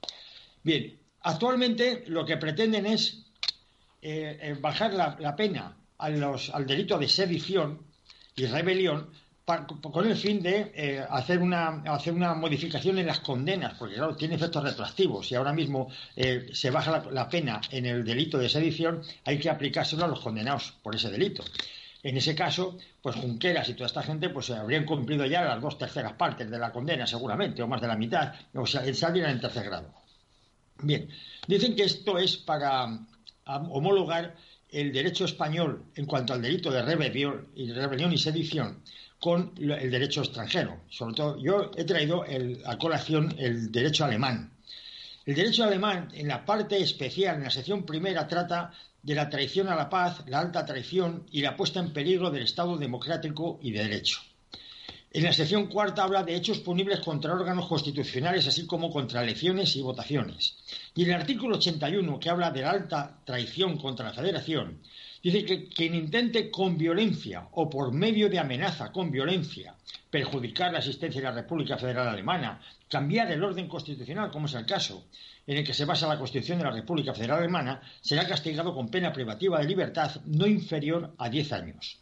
Bien, 0.62 1.00
actualmente 1.22 2.04
lo 2.08 2.26
que 2.26 2.36
pretenden 2.36 2.86
es 2.86 3.24
eh, 4.02 4.38
eh, 4.42 4.58
bajar 4.60 4.94
la, 4.94 5.36
pena 5.38 5.78
al 5.99 6.65
delito 6.65 6.97
de 6.97 7.07
sedición 7.07 7.79
y 8.35 8.45
rebelión 8.45 9.09
con 9.81 10.05
el 10.07 10.15
fin 10.15 10.43
de 10.43 11.05
hacer, 11.09 11.39
una, 11.39 11.81
hacer 11.88 12.13
una 12.13 12.35
modificación 12.35 12.99
en 12.99 13.07
las 13.07 13.19
condenas, 13.21 13.73
porque 13.79 13.95
claro, 13.95 14.15
tiene 14.15 14.35
efectos 14.35 14.63
retroactivos 14.63 15.31
y 15.31 15.35
ahora 15.35 15.53
mismo 15.53 15.89
se 16.15 16.69
baja 16.69 17.03
la, 17.12 17.29
pena 17.29 17.59
en 17.71 17.88
el 17.88 18.03
delito 18.03 18.38
de 18.38 18.47
sedición, 18.47 19.01
hay 19.25 19.39
que 19.39 19.49
aplicárselo 19.49 20.05
a 20.05 20.07
los 20.07 20.19
condenados 20.19 20.73
por 20.83 20.95
ese 20.95 21.09
delito. 21.09 21.43
En 22.01 22.15
ese 22.15 22.33
caso, 22.33 22.77
pues 23.01 23.15
Junqueras 23.15 23.67
y 23.69 23.73
toda 23.73 23.88
esta 23.88 24.03
gente 24.03 24.29
pues 24.29 24.49
habrían 24.51 24.85
cumplido 24.85 25.25
ya 25.25 25.43
las 25.43 25.62
dos 25.62 25.77
terceras 25.77 26.13
partes 26.13 26.49
de 26.49 26.59
la 26.59 26.71
condena, 26.71 27.05
seguramente, 27.05 27.62
o 27.62 27.67
más 27.67 27.81
de 27.81 27.88
la 27.88 27.97
mitad, 27.97 28.33
o 28.53 28.65
sea, 28.65 28.93
saldrían 28.93 29.31
en 29.31 29.41
tercer 29.41 29.65
grado. 29.65 29.93
Bien, 30.81 31.09
dicen 31.47 31.75
que 31.75 31.83
esto 31.83 32.17
es 32.17 32.38
para 32.38 32.88
homologar 33.45 34.35
el 34.71 34.91
derecho 34.91 35.25
español 35.25 35.84
en 35.95 36.05
cuanto 36.05 36.34
al 36.34 36.41
delito 36.41 36.71
de 36.71 36.82
rebelión 36.82 37.47
y, 37.55 37.71
rebelión 37.71 38.13
y 38.13 38.17
sedición 38.17 38.84
con 39.19 39.53
el 39.58 39.91
derecho 39.91 40.21
extranjero. 40.21 40.82
Sobre 40.89 41.15
todo, 41.15 41.41
yo 41.41 41.71
he 41.75 41.84
traído 41.84 42.23
a 42.65 42.77
colación 42.77 43.36
el 43.38 43.71
derecho 43.71 44.05
alemán. 44.05 44.51
El 45.25 45.36
derecho 45.36 45.63
alemán, 45.63 46.10
en 46.13 46.27
la 46.27 46.45
parte 46.45 46.82
especial, 46.82 47.36
en 47.36 47.43
la 47.43 47.49
sección 47.49 47.84
primera, 47.84 48.27
trata 48.27 48.71
de 49.03 49.15
la 49.15 49.29
traición 49.29 49.67
a 49.67 49.75
la 49.75 49.89
paz, 49.89 50.23
la 50.27 50.39
alta 50.39 50.65
traición 50.65 51.25
y 51.32 51.41
la 51.41 51.55
puesta 51.55 51.79
en 51.79 51.91
peligro 51.91 52.32
del 52.32 52.43
Estado 52.43 52.77
democrático 52.77 53.60
y 53.62 53.71
de 53.71 53.84
derecho. 53.84 54.21
En 55.12 55.24
la 55.24 55.34
sección 55.34 55.65
cuarta 55.65 56.04
habla 56.04 56.24
de 56.24 56.36
hechos 56.36 56.60
punibles 56.60 57.00
contra 57.00 57.34
órganos 57.34 57.67
constitucionales, 57.67 58.45
así 58.48 58.67
como 58.67 58.91
contra 58.91 59.24
elecciones 59.24 59.76
y 59.76 59.82
votaciones. 59.82 60.58
Y 60.93 61.04
en 61.04 61.10
el 61.10 61.15
artículo 61.15 61.58
81, 61.58 62.19
que 62.19 62.30
habla 62.30 62.52
de 62.52 62.62
la 62.62 62.69
alta 62.69 63.19
traición 63.26 63.78
contra 63.78 64.06
la 64.06 64.13
Federación, 64.13 64.84
dice 65.24 65.43
que 65.45 65.67
quien 65.67 65.95
intente 65.95 66.52
con 66.52 66.78
violencia 66.78 67.48
o 67.54 67.67
por 67.67 67.91
medio 67.91 68.30
de 68.30 68.38
amenaza 68.38 68.91
con 68.91 69.10
violencia 69.10 69.76
perjudicar 70.12 70.72
la 70.72 70.80
existencia 70.80 71.22
de 71.22 71.28
la 71.28 71.34
República 71.34 71.78
Federal 71.78 72.08
Alemana, 72.08 72.62
cambiar 72.88 73.32
el 73.32 73.43
orden 73.43 73.67
constitucional, 73.67 74.30
como 74.30 74.45
es 74.45 74.54
el 74.54 74.65
caso, 74.65 75.06
en 75.45 75.58
el 75.58 75.63
que 75.63 75.74
se 75.74 75.86
basa 75.86 76.08
la 76.08 76.19
Constitución 76.19 76.60
de 76.60 76.65
la 76.65 76.72
República 76.72 77.13
Federal 77.13 77.39
Alemana, 77.39 77.82
será 78.02 78.28
castigado 78.28 78.74
con 78.74 78.89
pena 78.89 79.12
privativa 79.12 79.60
de 79.60 79.67
libertad 79.67 80.22
no 80.26 80.45
inferior 80.45 81.13
a 81.17 81.30
10 81.30 81.54
años. 81.54 81.98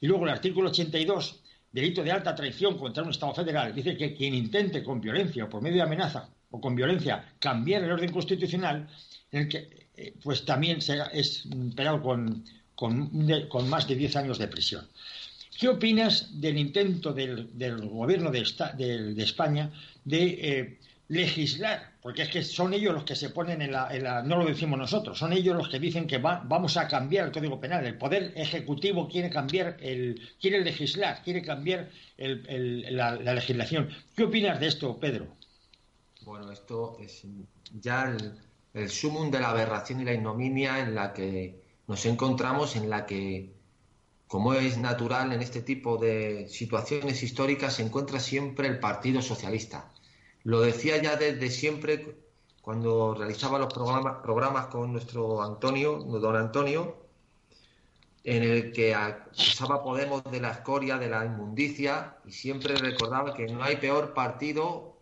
Y 0.00 0.06
luego 0.06 0.24
el 0.24 0.30
artículo 0.30 0.70
82, 0.70 1.40
delito 1.72 2.02
de 2.04 2.12
alta 2.12 2.34
traición 2.34 2.76
contra 2.78 3.02
un 3.02 3.10
Estado 3.10 3.34
federal, 3.34 3.74
dice 3.74 3.96
que 3.96 4.14
quien 4.14 4.34
intente 4.34 4.82
con 4.82 5.00
violencia 5.00 5.44
o 5.44 5.48
por 5.48 5.62
medio 5.62 5.76
de 5.76 5.82
amenaza 5.82 6.28
o 6.50 6.60
con 6.60 6.76
violencia 6.76 7.34
cambiar 7.38 7.82
el 7.82 7.92
orden 7.92 8.12
constitucional, 8.12 8.86
eh, 9.32 10.14
pues 10.22 10.44
también 10.44 10.78
es 11.12 11.48
penado 11.74 12.02
con, 12.02 12.44
con, 12.74 13.68
más 13.68 13.88
de 13.88 13.96
10 13.96 14.16
años 14.16 14.38
de 14.38 14.48
prisión. 14.48 14.86
¿Qué 15.58 15.68
opinas 15.68 16.40
del 16.40 16.58
intento 16.58 17.12
del, 17.12 17.48
gobierno 17.88 18.30
de, 18.30 18.40
España 19.18 19.70
de 20.04 20.24
eh, 20.24 20.78
legislar, 21.12 21.92
porque 22.00 22.22
es 22.22 22.30
que 22.30 22.42
son 22.42 22.72
ellos 22.72 22.94
los 22.94 23.04
que 23.04 23.14
se 23.14 23.28
ponen 23.28 23.60
en 23.60 23.72
la, 23.72 24.22
no 24.22 24.38
lo 24.38 24.46
decimos 24.46 24.78
nosotros, 24.78 25.18
son 25.18 25.34
ellos 25.34 25.54
los 25.54 25.68
que 25.68 25.78
dicen 25.78 26.06
que 26.06 26.16
vamos 26.16 26.78
a 26.78 26.88
cambiar 26.88 27.26
el 27.26 27.32
Código 27.32 27.60
Penal. 27.60 27.84
El 27.84 27.98
Poder 27.98 28.32
Ejecutivo 28.34 29.06
quiere 29.06 29.28
cambiar, 29.28 29.76
el, 29.80 30.18
quiere 30.40 30.64
legislar, 30.64 31.22
quiere 31.22 31.42
cambiar 31.42 31.90
la, 32.16 33.16
legislación. 33.16 33.90
¿Qué 34.16 34.24
opinas 34.24 34.58
de 34.58 34.68
esto, 34.68 34.98
Pedro? 34.98 35.26
Bueno, 36.22 36.50
esto 36.50 36.96
es 36.98 37.26
ya 37.78 38.04
el, 38.04 38.32
el 38.72 38.88
sumum 38.88 39.30
de 39.30 39.40
la 39.40 39.50
aberración 39.50 40.00
y 40.00 40.04
la 40.04 40.14
ignominia 40.14 40.78
en 40.78 40.94
la 40.94 41.12
que 41.12 41.60
nos 41.88 42.06
encontramos, 42.06 42.74
en 42.74 42.88
la 42.88 43.04
que, 43.04 43.52
como 44.26 44.54
es 44.54 44.78
natural 44.78 45.34
en 45.34 45.42
este 45.42 45.60
tipo 45.60 45.98
de 45.98 46.48
situaciones 46.48 47.22
históricas, 47.22 47.74
se 47.74 47.82
encuentra 47.82 48.18
siempre 48.18 48.66
el 48.66 48.78
Partido 48.78 49.20
Socialista 49.20 49.91
lo 50.44 50.60
decía 50.60 51.00
ya 51.00 51.16
desde 51.16 51.50
siempre 51.50 52.16
cuando 52.62 53.14
realizaba 53.14 53.58
los 53.58 53.72
programas, 53.72 54.66
con 54.68 54.92
nuestro 54.92 55.42
Antonio, 55.42 55.98
don 55.98 56.36
Antonio, 56.36 56.96
en 58.22 58.44
el 58.44 58.72
que 58.72 58.94
acusaba 58.94 59.82
Podemos 59.82 60.22
de 60.30 60.40
la 60.40 60.52
escoria, 60.52 60.96
de 60.96 61.08
la 61.08 61.24
inmundicia, 61.24 62.18
y 62.24 62.30
siempre 62.30 62.76
recordaba 62.76 63.34
que 63.34 63.46
no 63.46 63.64
hay 63.64 63.76
peor 63.76 64.14
partido. 64.14 64.96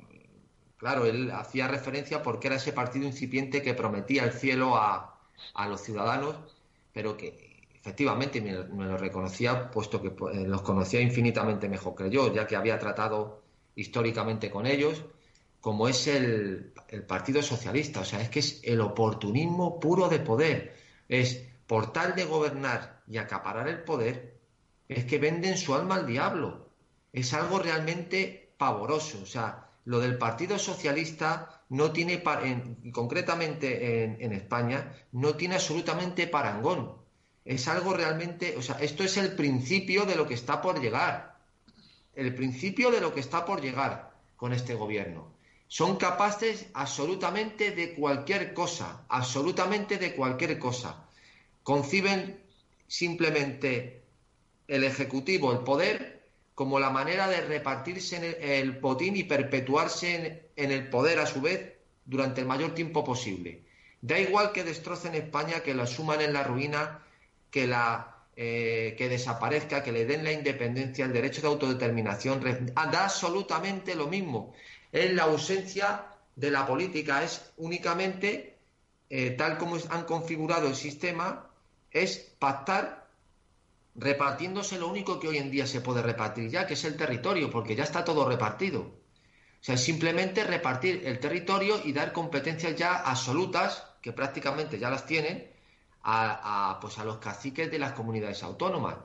Claro, 0.79 1.05
él 1.05 1.31
hacía 1.31 1.69
referencia 1.69 2.23
porque 2.23 2.47
era 2.47 2.57
ese 2.57 2.73
partido 2.73 3.07
incipiente 3.07 3.61
que 3.61 3.75
prometía 3.75 4.25
el 4.25 4.33
cielo 4.33 4.77
a, 4.77 5.19
los 5.69 5.83
ciudadanos, 5.83 6.37
pero 6.95 7.17
que 7.19 7.69
efectivamente 7.75 8.41
me, 8.41 8.65
me, 8.65 8.87
lo 8.87 8.97
reconocía, 8.97 9.71
puesto 9.71 10.01
que 10.01 10.11
pues, 10.11 10.35
los 10.37 10.63
conocía 10.63 11.03
infinitamente 11.03 11.69
mejor 11.69 11.95
que 11.95 12.09
yo, 12.11 12.33
ya 12.33 12.47
que 12.47 12.57
había 12.57 12.79
tratado 12.79 13.43
históricamente 13.75 14.51
con 14.51 14.67
ellos 14.67 15.05
como 15.61 15.89
es 15.89 16.07
el, 16.07 16.73
Partido 17.07 17.43
Socialista. 17.43 18.01
O 18.01 18.05
sea, 18.05 18.21
es 18.21 18.31
que 18.31 18.41
es 18.41 18.61
el 18.65 18.81
oportunismo 18.81 19.79
puro 19.79 20.09
de 20.09 20.19
poder. 20.19 20.77
Es 21.09 21.45
por 21.67 21.93
tal 21.93 22.15
de 22.15 22.25
gobernar 22.25 23.03
y 23.07 23.19
acaparar 23.19 23.69
el 23.69 23.85
poder, 23.85 24.41
es 24.89 25.05
que 25.05 25.19
venden 25.19 25.57
su 25.57 25.75
alma 25.75 25.97
al 25.97 26.07
diablo. 26.07 26.69
Es 27.13 27.33
algo 27.35 27.59
realmente 27.59 28.55
pavoroso. 28.59 29.21
O 29.23 29.27
sea, 29.27 29.69
lo 29.85 30.01
del 30.01 30.19
Partido 30.19 30.59
Socialista 30.59 31.63
no 31.69 31.93
tiene, 31.93 32.23
en, 32.43 32.91
concretamente 32.91 34.05
en, 34.05 34.17
en, 34.21 34.33
España, 34.33 34.93
no 35.13 35.37
tiene 35.37 35.57
absolutamente 35.57 36.27
parangón. 36.27 36.97
Es 37.45 37.69
algo 37.69 37.95
realmente, 37.95 38.57
o 38.57 38.63
sea, 38.63 38.77
esto 38.81 39.05
es 39.05 39.17
el 39.17 39.35
principio 39.37 40.05
de 40.07 40.17
lo 40.17 40.27
que 40.27 40.35
está 40.35 40.61
por 40.61 40.81
llegar. 40.81 41.39
El 42.15 42.35
principio 42.35 42.91
de 42.91 43.01
lo 43.01 43.15
que 43.15 43.21
está 43.21 43.45
por 43.45 43.61
llegar 43.61 44.11
con 44.37 44.53
este 44.53 44.75
gobierno 44.75 45.40
son 45.71 45.99
capaces 45.99 46.67
absolutamente 46.75 47.71
de 47.71 47.95
cualquier 47.95 48.55
cosa, 48.55 49.05
absolutamente 49.09 49.99
de 49.99 50.17
cualquier 50.17 50.59
cosa. 50.59 51.07
Conciben 51.63 52.41
simplemente 52.89 54.03
el 54.67 54.83
Ejecutivo, 54.83 55.53
el 55.53 55.61
poder, 55.61 56.27
como 56.57 56.81
la 56.81 56.91
manera 56.91 57.29
de 57.29 57.43
repartirse 57.43 58.59
el, 58.59 58.79
potín 58.79 59.17
y 59.17 59.23
perpetuarse 59.23 60.51
en, 60.57 60.73
el 60.73 60.89
poder 60.91 61.21
a 61.21 61.27
su 61.27 61.41
vez 61.41 61.75
durante 62.05 62.41
el 62.41 62.49
mayor 62.49 62.75
tiempo 62.75 63.05
posible. 63.05 63.63
Da 64.03 64.19
igual 64.19 64.51
que 64.51 64.65
destrocen 64.65 65.15
España, 65.15 65.61
que 65.61 65.77
la 65.77 65.87
suman 65.87 66.21
en 66.21 66.33
la 66.33 66.43
ruina, 66.43 67.05
que 67.53 67.69
la 67.69 68.17
eh, 68.35 68.97
que 68.99 69.09
desaparezca, 69.09 69.85
que 69.85 69.93
le 69.93 70.05
den 70.05 70.25
la 70.25 70.33
independencia, 70.33 71.05
el 71.05 71.13
derecho 71.13 71.43
de 71.43 71.47
autodeterminación, 71.47 72.41
da 72.75 73.05
absolutamente 73.05 73.95
lo 73.95 74.09
mismo 74.09 74.53
es 74.93 75.13
la 75.13 75.25
ausencia 75.25 76.07
de 76.37 76.51
la 76.51 76.67
política, 76.67 77.23
es 77.23 77.53
únicamente, 77.57 78.59
eh, 79.09 79.31
tal 79.31 79.59
como 79.59 79.77
han 79.91 80.05
configurado 80.05 80.69
el 80.69 80.75
sistema, 80.75 81.51
es 81.91 82.19
pactar 82.39 83.09
repartiéndose 83.95 84.79
lo 84.79 84.89
único 84.89 85.19
que 85.19 85.29
hoy 85.29 85.39
en 85.39 85.51
día 85.51 85.67
se 85.67 85.81
puede 85.81 86.03
repartir 86.03 86.49
ya, 86.49 86.67
que 86.67 86.75
es 86.75 86.85
el 86.85 86.97
territorio, 86.97 87.51
porque 87.51 87.77
ya 87.77 87.85
está 87.85 88.05
todo 88.05 88.29
repartido. 88.29 88.81
O 88.81 89.63
sea, 89.63 89.75
es 89.75 89.85
simplemente 89.85 90.45
repartir 90.45 91.03
el 91.05 91.19
territorio 91.19 91.81
y 91.85 91.93
dar 91.93 92.13
competencias 92.13 92.77
ya 92.77 92.97
absolutas, 92.97 93.85
que 94.01 94.13
prácticamente 94.13 94.79
ya 94.79 94.89
las 94.89 95.05
tienen, 95.05 95.51
a, 96.03 96.79
pues 96.81 96.99
a 96.99 97.05
los 97.05 97.19
caciques 97.19 97.71
de 97.71 97.79
las 97.79 97.93
comunidades 97.93 98.43
autónomas, 98.43 98.97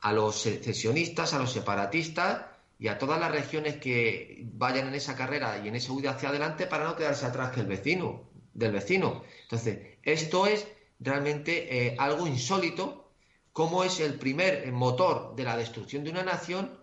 a 0.00 0.12
los 0.12 0.40
secesionistas, 0.40 1.32
a 1.32 1.38
los 1.38 1.52
separatistas 1.52 2.46
y 2.78 2.88
a 2.88 2.98
todas 2.98 3.20
las 3.20 3.30
regiones 3.30 3.76
que 3.76 4.46
vayan 4.52 4.88
en 4.88 4.94
esa 4.94 5.14
carrera 5.16 5.60
y 5.64 5.68
en 5.68 5.76
esa 5.76 5.92
huida 5.92 6.10
hacia 6.10 6.28
adelante 6.28 6.66
para 6.66 6.84
no 6.84 6.96
quedarse 6.96 7.26
atrás 7.26 7.52
que 7.52 7.60
el 7.60 7.66
vecino, 7.66 8.28
del 8.52 8.72
vecino. 8.72 9.22
Entonces, 9.42 9.98
esto 10.02 10.46
es 10.46 10.66
realmente 11.00 11.86
eh, 11.86 11.96
algo 11.98 12.26
insólito, 12.26 13.10
como 13.52 13.84
es 13.84 14.00
el 14.00 14.14
primer 14.14 14.70
motor 14.72 15.34
de 15.36 15.44
la 15.44 15.56
destrucción 15.56 16.04
de 16.04 16.10
una 16.10 16.24
nación, 16.24 16.78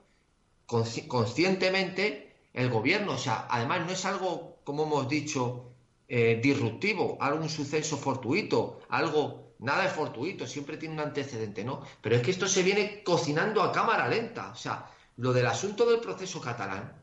conscientemente 0.66 2.34
el 2.54 2.70
gobierno, 2.70 3.14
o 3.14 3.18
sea, 3.18 3.48
además 3.50 3.86
no 3.86 3.92
es 3.92 4.06
algo, 4.06 4.60
como 4.64 4.84
hemos 4.84 5.08
dicho, 5.10 5.72
eh, 6.08 6.40
disruptivo, 6.42 7.18
algo 7.20 7.42
un 7.42 7.50
suceso 7.50 7.98
fortuito, 7.98 8.80
algo 8.90 9.54
nada 9.60 9.86
es 9.86 9.94
fortuito, 9.94 10.48
siempre 10.48 10.78
tiene 10.78 10.96
un 10.96 11.02
antecedente, 11.02 11.64
¿no? 11.64 11.82
Pero 12.02 12.16
es 12.16 12.22
que 12.22 12.32
esto 12.32 12.48
se 12.48 12.64
viene 12.64 13.04
cocinando 13.04 13.62
a 13.62 13.72
cámara 13.72 14.08
lenta, 14.08 14.52
o 14.52 14.56
sea, 14.56 14.90
lo 15.22 15.34
del 15.34 15.46
asunto 15.46 15.86
del 15.86 16.00
proceso 16.00 16.42
catalán, 16.42 17.00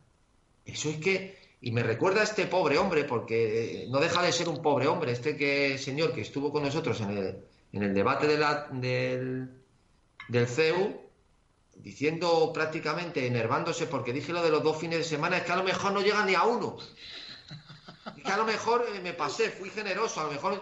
eso 0.65 0.89
es 0.89 0.97
que, 0.97 1.39
y 1.61 1.71
me 1.71 1.83
recuerda 1.83 2.19
a 2.19 2.25
este 2.25 2.47
pobre 2.47 2.77
hombre, 2.77 3.05
porque 3.05 3.87
no 3.89 3.99
deja 3.99 4.21
de 4.21 4.33
ser 4.33 4.49
un 4.49 4.61
pobre 4.61 4.87
hombre, 4.87 5.13
este 5.13 5.37
que 5.37 5.77
señor 5.77 6.11
que 6.13 6.19
estuvo 6.21 6.51
con 6.51 6.63
nosotros 6.63 6.99
en 6.99 7.11
el, 7.17 7.37
en 7.71 7.83
el 7.83 7.93
debate 7.93 8.27
del, 8.27 9.49
del 10.27 10.47
CEU, 10.47 10.99
diciendo 11.75 12.51
prácticamente, 12.53 13.25
enervándose, 13.25 13.87
porque 13.87 14.11
dije 14.11 14.33
lo 14.33 14.43
de 14.43 14.49
los 14.49 14.63
dos 14.63 14.77
fines 14.77 14.99
de 14.99 15.05
semana, 15.05 15.37
es 15.37 15.43
que 15.43 15.53
a 15.53 15.55
lo 15.55 15.63
mejor 15.63 15.93
no 15.93 16.01
llega 16.01 16.25
ni 16.25 16.35
a 16.35 16.43
uno. 16.43 16.75
Es 18.17 18.23
que 18.23 18.31
a 18.31 18.37
lo 18.37 18.43
mejor 18.43 18.85
eh, 18.93 18.99
me 18.99 19.13
pasé, 19.13 19.49
fui 19.49 19.69
generoso, 19.69 20.19
a 20.19 20.25
lo 20.25 20.31
mejor 20.31 20.61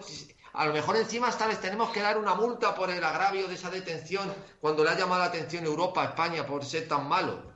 a 0.57 0.65
lo 0.65 0.73
mejor 0.73 0.97
encima 0.97 1.29
esta 1.29 1.45
vez 1.45 1.61
tenemos 1.61 1.91
que 1.91 2.01
dar 2.01 2.17
una 2.17 2.33
multa 2.33 2.73
por 2.73 2.89
el 2.89 3.03
agravio 3.03 3.47
de 3.47 3.53
esa 3.53 3.69
detención 3.69 4.33
cuando 4.59 4.83
le 4.83 4.89
ha 4.89 4.97
llamado 4.97 5.21
la 5.21 5.27
atención 5.27 5.63
Europa, 5.65 6.03
España, 6.03 6.47
por 6.47 6.65
ser 6.65 6.87
tan 6.87 7.07
malo. 7.07 7.53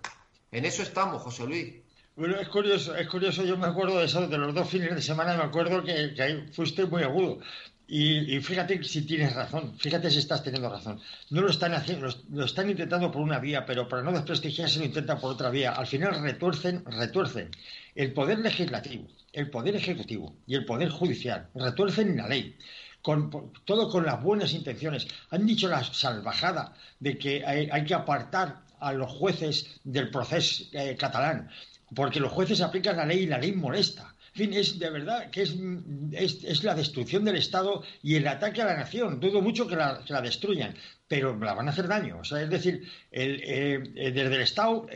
En 0.51 0.65
eso 0.65 0.83
estamos, 0.83 1.23
José 1.23 1.47
Luis. 1.47 1.73
Bueno, 2.15 2.39
es 2.39 2.47
curioso, 2.49 2.95
es 2.95 3.07
curioso, 3.07 3.43
yo 3.43 3.57
me 3.57 3.65
acuerdo 3.65 3.97
de 3.97 4.05
eso, 4.05 4.27
de 4.27 4.37
los 4.37 4.53
dos 4.53 4.69
fines 4.69 4.93
de 4.93 5.01
semana, 5.01 5.35
me 5.35 5.43
acuerdo 5.43 5.83
que, 5.83 6.13
ahí 6.21 6.47
fuiste 6.51 6.85
muy 6.85 7.01
agudo. 7.01 7.39
Y, 7.87 8.39
fíjate 8.39 8.83
si 8.83 9.01
tienes 9.01 9.33
razón, 9.33 9.77
fíjate 9.79 10.09
si 10.11 10.19
estás 10.19 10.43
teniendo 10.43 10.69
razón. 10.69 11.01
No 11.31 11.41
lo 11.41 11.49
están 11.49 11.73
haciendo, 11.73 12.07
lo, 12.29 12.45
están 12.45 12.69
intentando 12.69 13.11
por 13.11 13.21
una 13.21 13.39
vía, 13.39 13.65
pero 13.65 13.87
para 13.87 14.03
no 14.03 14.11
desprestigiarse 14.11 14.79
lo 14.79 14.85
intentan 14.85 15.19
por 15.19 15.31
otra 15.31 15.49
vía. 15.49 15.71
Al 15.71 15.87
final 15.87 16.21
retuercen, 16.21 16.85
retuercen 16.85 17.49
el 17.95 18.13
poder 18.13 18.39
legislativo, 18.39 19.07
el 19.33 19.49
poder 19.49 19.75
ejecutivo 19.75 20.35
y 20.45 20.55
el 20.55 20.65
poder 20.65 20.89
judicial, 20.89 21.49
retuercen 21.55 22.15
la 22.15 22.27
ley 22.27 22.55
todo 23.01 23.89
con 23.89 24.05
las 24.05 24.21
buenas 24.21 24.53
intenciones. 24.53 25.07
Han 25.29 25.45
dicho 25.45 25.67
la 25.67 25.83
salvajada 25.83 26.73
de 26.99 27.17
que 27.17 27.45
hay, 27.45 27.85
que 27.85 27.93
apartar 27.93 28.61
a 28.79 28.93
los 28.93 29.11
jueces 29.11 29.79
del 29.83 30.09
proceso 30.09 30.65
eh, 30.73 30.95
catalán, 30.97 31.49
porque 31.95 32.19
los 32.19 32.31
jueces 32.31 32.61
aplican 32.61 32.97
la 32.97 33.05
ley 33.05 33.23
y 33.23 33.27
la 33.27 33.37
ley 33.37 33.53
molesta. 33.53 34.15
En 34.33 34.45
fin, 34.45 34.53
es 34.53 34.79
de 34.79 34.89
verdad 34.89 35.29
que 35.29 35.41
es, 35.41 36.63
la 36.63 36.73
destrucción 36.73 37.25
del 37.25 37.35
Estado 37.35 37.83
y 38.01 38.15
el 38.15 38.27
ataque 38.27 38.61
a 38.61 38.65
la 38.65 38.77
nación. 38.77 39.19
Dudo 39.19 39.41
mucho 39.41 39.67
que 39.67 39.75
la, 39.75 40.21
destruyan, 40.21 40.73
pero 41.07 41.37
la 41.37 41.53
van 41.53 41.67
a 41.67 41.71
hacer 41.71 41.87
daño. 41.87 42.19
O 42.19 42.23
sea, 42.23 42.41
es 42.41 42.49
decir, 42.49 42.87
el, 43.11 43.41
eh, 43.43 44.11
desde 44.13 44.35
el 44.35 44.41
Estado, 44.41 44.87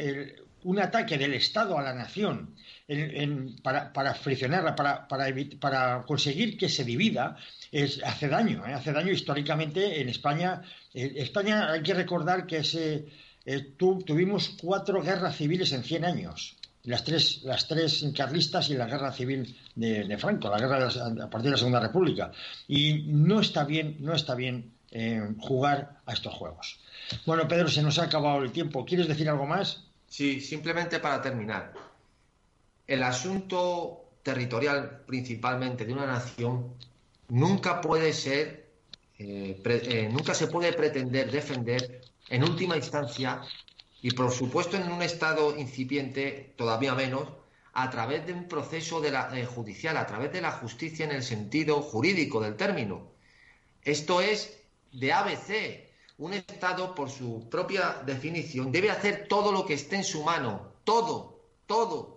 un 0.64 0.80
ataque 0.80 1.18
del 1.18 1.34
Estado 1.34 1.78
a 1.78 1.84
la 1.84 1.94
nación 1.94 2.56
para, 3.64 3.92
para, 3.92 4.14
friccionarla, 4.14 4.76
para, 4.76 5.08
para, 5.08 5.28
para, 5.60 6.04
conseguir 6.04 6.58
que 6.58 6.70
se 6.70 6.84
divida, 6.84 7.38
hace 8.04 8.28
daño, 8.28 8.66
¿eh? 8.66 8.74
hace 8.74 8.92
daño 8.92 9.12
históricamente 9.12 10.00
en 10.02 10.10
España. 10.10 10.62
En 10.94 11.18
España 11.18 11.72
hay 11.72 11.82
que 11.82 11.94
recordar 11.94 12.46
que 12.46 12.58
ese, 12.58 13.06
eh, 13.46 13.76
tuvimos 13.78 14.58
cuatro 14.62 15.02
guerras 15.02 15.38
civiles 15.38 15.72
en 15.72 15.84
100 15.84 16.06
años. 16.06 16.58
Las 16.84 17.04
tres, 17.04 17.42
las 17.44 17.68
tres 17.68 18.06
carlistas 18.16 18.70
y 18.70 18.76
la 18.76 18.86
guerra 18.86 19.12
civil 19.12 19.58
de, 19.76 20.18
Franco, 20.20 20.50
la 20.50 20.60
guerra 20.60 20.88
a 20.88 21.30
partir 21.30 21.46
de 21.46 21.52
la 21.52 21.58
Segunda 21.58 21.80
República. 21.80 22.32
Y 22.68 23.06
no 23.08 23.40
está 23.40 23.64
bien, 23.64 23.98
no 24.00 24.14
está 24.14 24.36
bien 24.36 24.74
eh, 24.92 25.20
jugar 25.40 26.02
a 26.06 26.14
estos 26.14 26.34
juegos. 26.36 26.80
Bueno, 27.26 27.48
Pedro, 27.48 27.70
se 27.70 27.82
nos 27.82 27.98
ha 27.98 28.04
acabado 28.04 28.44
el 28.44 28.52
tiempo. 28.52 28.86
¿Quieres 28.86 29.08
decir 29.08 29.28
algo 29.28 29.48
más? 29.48 29.84
Sí, 30.08 30.40
simplemente 30.42 31.00
para 31.00 31.22
terminar. 31.22 31.74
El 32.88 33.04
asunto 33.04 34.06
territorial 34.24 35.04
principalmente 35.06 35.86
de 35.86 35.94
una 35.94 36.06
nación 36.06 36.74
nunca 37.30 37.82
puede 37.82 38.14
ser, 38.14 38.70
eh, 39.18 39.62
eh, 39.66 40.10
nunca 40.12 40.34
se 40.34 40.48
puede 40.48 40.74
pretender 40.74 41.32
defender 41.32 42.02
en 42.30 42.44
última 42.44 42.76
instancia 42.76 43.42
y 44.02 44.12
por 44.12 44.32
supuesto 44.32 44.78
en 44.78 44.92
un 44.92 45.02
estado 45.02 45.58
incipiente 45.58 46.54
todavía 46.58 46.94
menos 46.94 47.30
a 47.74 47.90
través 47.90 48.26
de 48.26 48.34
un 48.34 48.48
proceso 48.48 49.02
de 49.02 49.12
la, 49.12 49.38
eh, 49.38 49.46
judicial, 49.46 49.98
a 49.98 50.08
través 50.08 50.32
de 50.32 50.42
la 50.42 50.52
justicia 50.52 51.06
en 51.06 51.12
el 51.12 51.24
sentido 51.24 51.82
jurídico 51.82 52.40
del 52.40 52.56
término. 52.56 53.12
Esto 53.84 54.22
es 54.22 54.60
de 54.92 55.12
ABC. 55.12 55.90
Un 56.18 56.34
Estado, 56.34 56.96
por 56.96 57.10
su 57.10 57.50
propia 57.50 58.02
definición, 58.06 58.72
debe 58.72 58.90
hacer 58.90 59.28
todo 59.28 59.52
lo 59.52 59.66
que 59.66 59.74
esté 59.74 59.98
en 59.98 60.06
su 60.06 60.24
mano, 60.24 60.72
todo, 60.86 61.42
todo, 61.66 62.15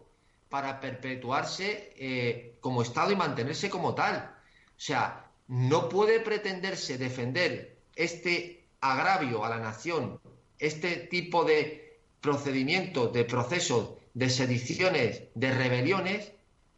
para 0.48 0.80
perpetuarse 0.80 2.56
como 2.60 2.82
Estado 2.82 3.12
y 3.12 3.16
mantenerse 3.16 3.68
como 3.68 3.94
tal. 3.94 4.34
O 4.76 4.80
sea, 4.80 5.26
no 5.48 5.88
puede 5.88 6.20
pretenderse 6.20 6.98
defender 6.98 7.78
este 7.96 8.68
agravio 8.80 9.44
a 9.44 9.50
la 9.50 9.58
nación, 9.58 10.20
este 10.58 10.96
tipo 10.96 11.44
de 11.44 12.00
procedimientos, 12.20 13.12
de 13.12 13.24
procesos, 13.24 13.94
de 14.14 14.28
sediciones, 14.30 15.22
de 15.34 15.52
rebeliones, 15.52 16.32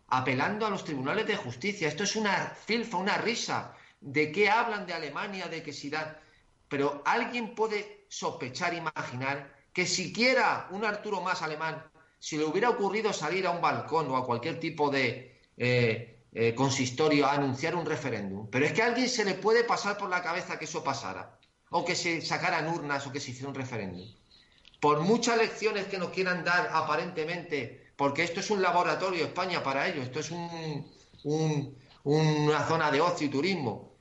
apelando 0.09 0.67
a 0.67 0.71
los 0.71 0.85
tribunales 0.85 1.27
de 1.27 1.37
justicia. 1.37 1.89
Esto 1.89 2.05
es 2.05 2.17
una 2.17 2.47
filfa, 2.67 2.97
una 2.97 3.19
risa. 3.19 3.75
¿De 4.01 4.33
qué 4.33 4.51
hablan 4.51 4.87
de 4.87 4.95
Alemania, 4.95 5.49
de 5.49 5.63
que 5.63 5.73
si 5.73 5.91
dan... 5.91 6.17
Pero 6.69 7.03
alguien 7.05 7.55
puede 7.55 8.07
sospechar, 8.09 8.75
imaginar 8.75 9.55
que 9.73 9.87
siquiera 9.87 10.69
un 10.71 10.85
Arturo 10.85 11.21
más 11.21 11.43
alemán, 11.43 11.85
si 12.21 12.37
le 12.37 12.45
hubiera 12.45 12.69
ocurrido 12.69 13.13
salir 13.13 13.47
a 13.47 13.51
un 13.51 13.63
balcón 13.63 14.11
o 14.11 14.17
a 14.17 14.27
cualquier 14.27 14.61
tipo 14.61 14.91
de 14.91 15.41
eh, 15.57 16.21
eh, 16.33 16.55
consistorio 16.55 17.27
a 17.27 17.33
anunciar 17.33 17.75
un 17.75 17.87
referéndum. 17.87 18.49
Pero 18.51 18.67
es 18.67 18.73
que 18.73 18.83
a 18.83 18.87
alguien 18.87 19.09
se 19.09 19.25
le 19.25 19.35
puede 19.35 19.65
pasar 19.65 19.97
por 19.97 20.11
la 20.11 20.23
cabeza 20.23 20.59
que 20.59 20.67
eso 20.67 20.85
pasara, 20.85 21.39
o 21.71 21.85
que 21.85 21.97
se 21.97 22.21
sacaran 22.21 22.69
urnas 22.69 23.07
o 23.07 23.13
que 23.13 23.21
se 23.21 23.31
hiciera 23.31 23.49
un 23.49 23.55
referéndum. 23.55 24.07
Por 24.81 25.01
muchas 25.01 25.39
lecciones 25.39 25.87
que 25.87 25.99
nos 25.99 26.11
quieran 26.11 26.45
dar 26.45 26.69
aparentemente, 26.73 27.93
porque 27.97 28.23
esto 28.23 28.41
es 28.41 28.51
un 28.51 28.61
laboratorio 28.61 29.25
España 29.25 29.63
para 29.63 29.89
ello, 29.89 30.03
esto 30.03 30.21
es 30.21 30.31
una 32.05 32.69
zona 32.69 32.91
de 32.91 33.01
ocio 33.01 33.27
y 33.27 33.31
turismo, 33.31 33.95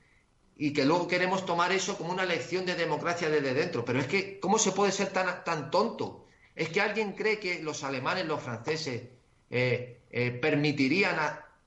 y 0.56 0.74
que 0.74 0.84
luego 0.84 1.08
queremos 1.08 1.46
tomar 1.46 1.72
eso 1.72 1.96
como 1.96 2.12
una 2.12 2.26
lección 2.26 2.66
de 2.66 2.74
democracia 2.74 3.30
desde 3.30 3.54
dentro. 3.54 3.82
Pero 3.82 3.98
es 3.98 4.06
que, 4.06 4.38
¿cómo 4.40 4.58
se 4.58 4.72
puede 4.72 4.92
ser 4.92 5.10
tan, 5.10 5.42
tan 5.42 5.70
tonto? 5.70 6.19
Es 6.60 6.68
que 6.68 6.82
alguien 6.82 7.12
cree 7.12 7.40
que 7.40 7.62
los 7.62 7.82
alemanes, 7.84 8.26
los 8.26 8.42
franceses, 8.42 9.04
eh, 9.48 10.02
eh, 10.10 10.30
permitirían 10.30 11.16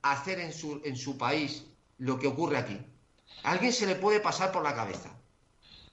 hacer 0.02 0.38
en 0.38 0.52
su, 0.52 0.80
en 0.84 0.96
su 0.96 1.18
país 1.18 1.66
lo 1.98 2.16
que 2.16 2.28
ocurre 2.28 2.58
aquí. 2.58 2.78
Alguien 3.42 3.72
se 3.72 3.88
le 3.88 3.96
puede 3.96 4.20
pasar 4.20 4.52
por 4.52 4.62
la 4.62 4.72
cabeza. 4.72 5.10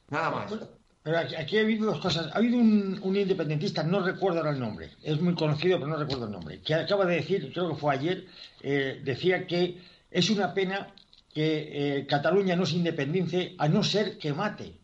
Nada 0.09 0.29
más. 0.29 0.53
Pero 1.01 1.17
aquí, 1.17 1.57
ha 1.57 1.61
habido 1.61 1.87
dos 1.87 1.99
cosas. 1.99 2.27
Ha 2.31 2.37
habido 2.37 2.59
un, 2.59 3.15
independentista, 3.15 3.81
no 3.81 4.01
recuerdo 4.05 4.37
ahora 4.37 4.51
el 4.51 4.59
nombre, 4.59 4.91
es 5.01 5.19
muy 5.19 5.33
conocido, 5.33 5.79
pero 5.79 5.89
no 5.89 5.97
recuerdo 5.97 6.25
el 6.25 6.31
nombre, 6.33 6.61
que 6.61 6.75
acaba 6.75 7.03
de 7.07 7.15
decir, 7.15 7.51
creo 7.51 7.69
que 7.69 7.79
fue 7.79 7.95
ayer, 7.95 8.27
eh, 8.61 9.01
decía 9.03 9.47
que 9.47 9.81
es 10.11 10.29
una 10.29 10.53
pena 10.53 10.93
que 11.33 12.05
Cataluña 12.07 12.55
no 12.55 12.67
se 12.67 12.75
independice 12.75 13.55
a 13.57 13.67
no 13.67 13.83
ser 13.83 14.19
que 14.19 14.31
mate. 14.31 14.77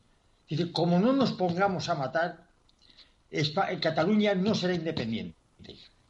Dice, 0.50 0.72
como 0.72 0.98
no 0.98 1.14
nos 1.14 1.34
pongamos 1.34 1.88
a 1.90 1.94
matar, 1.94 2.47
Cataluña 3.82 4.36
no 4.36 4.56
será 4.56 4.74
independiente. 4.74 5.36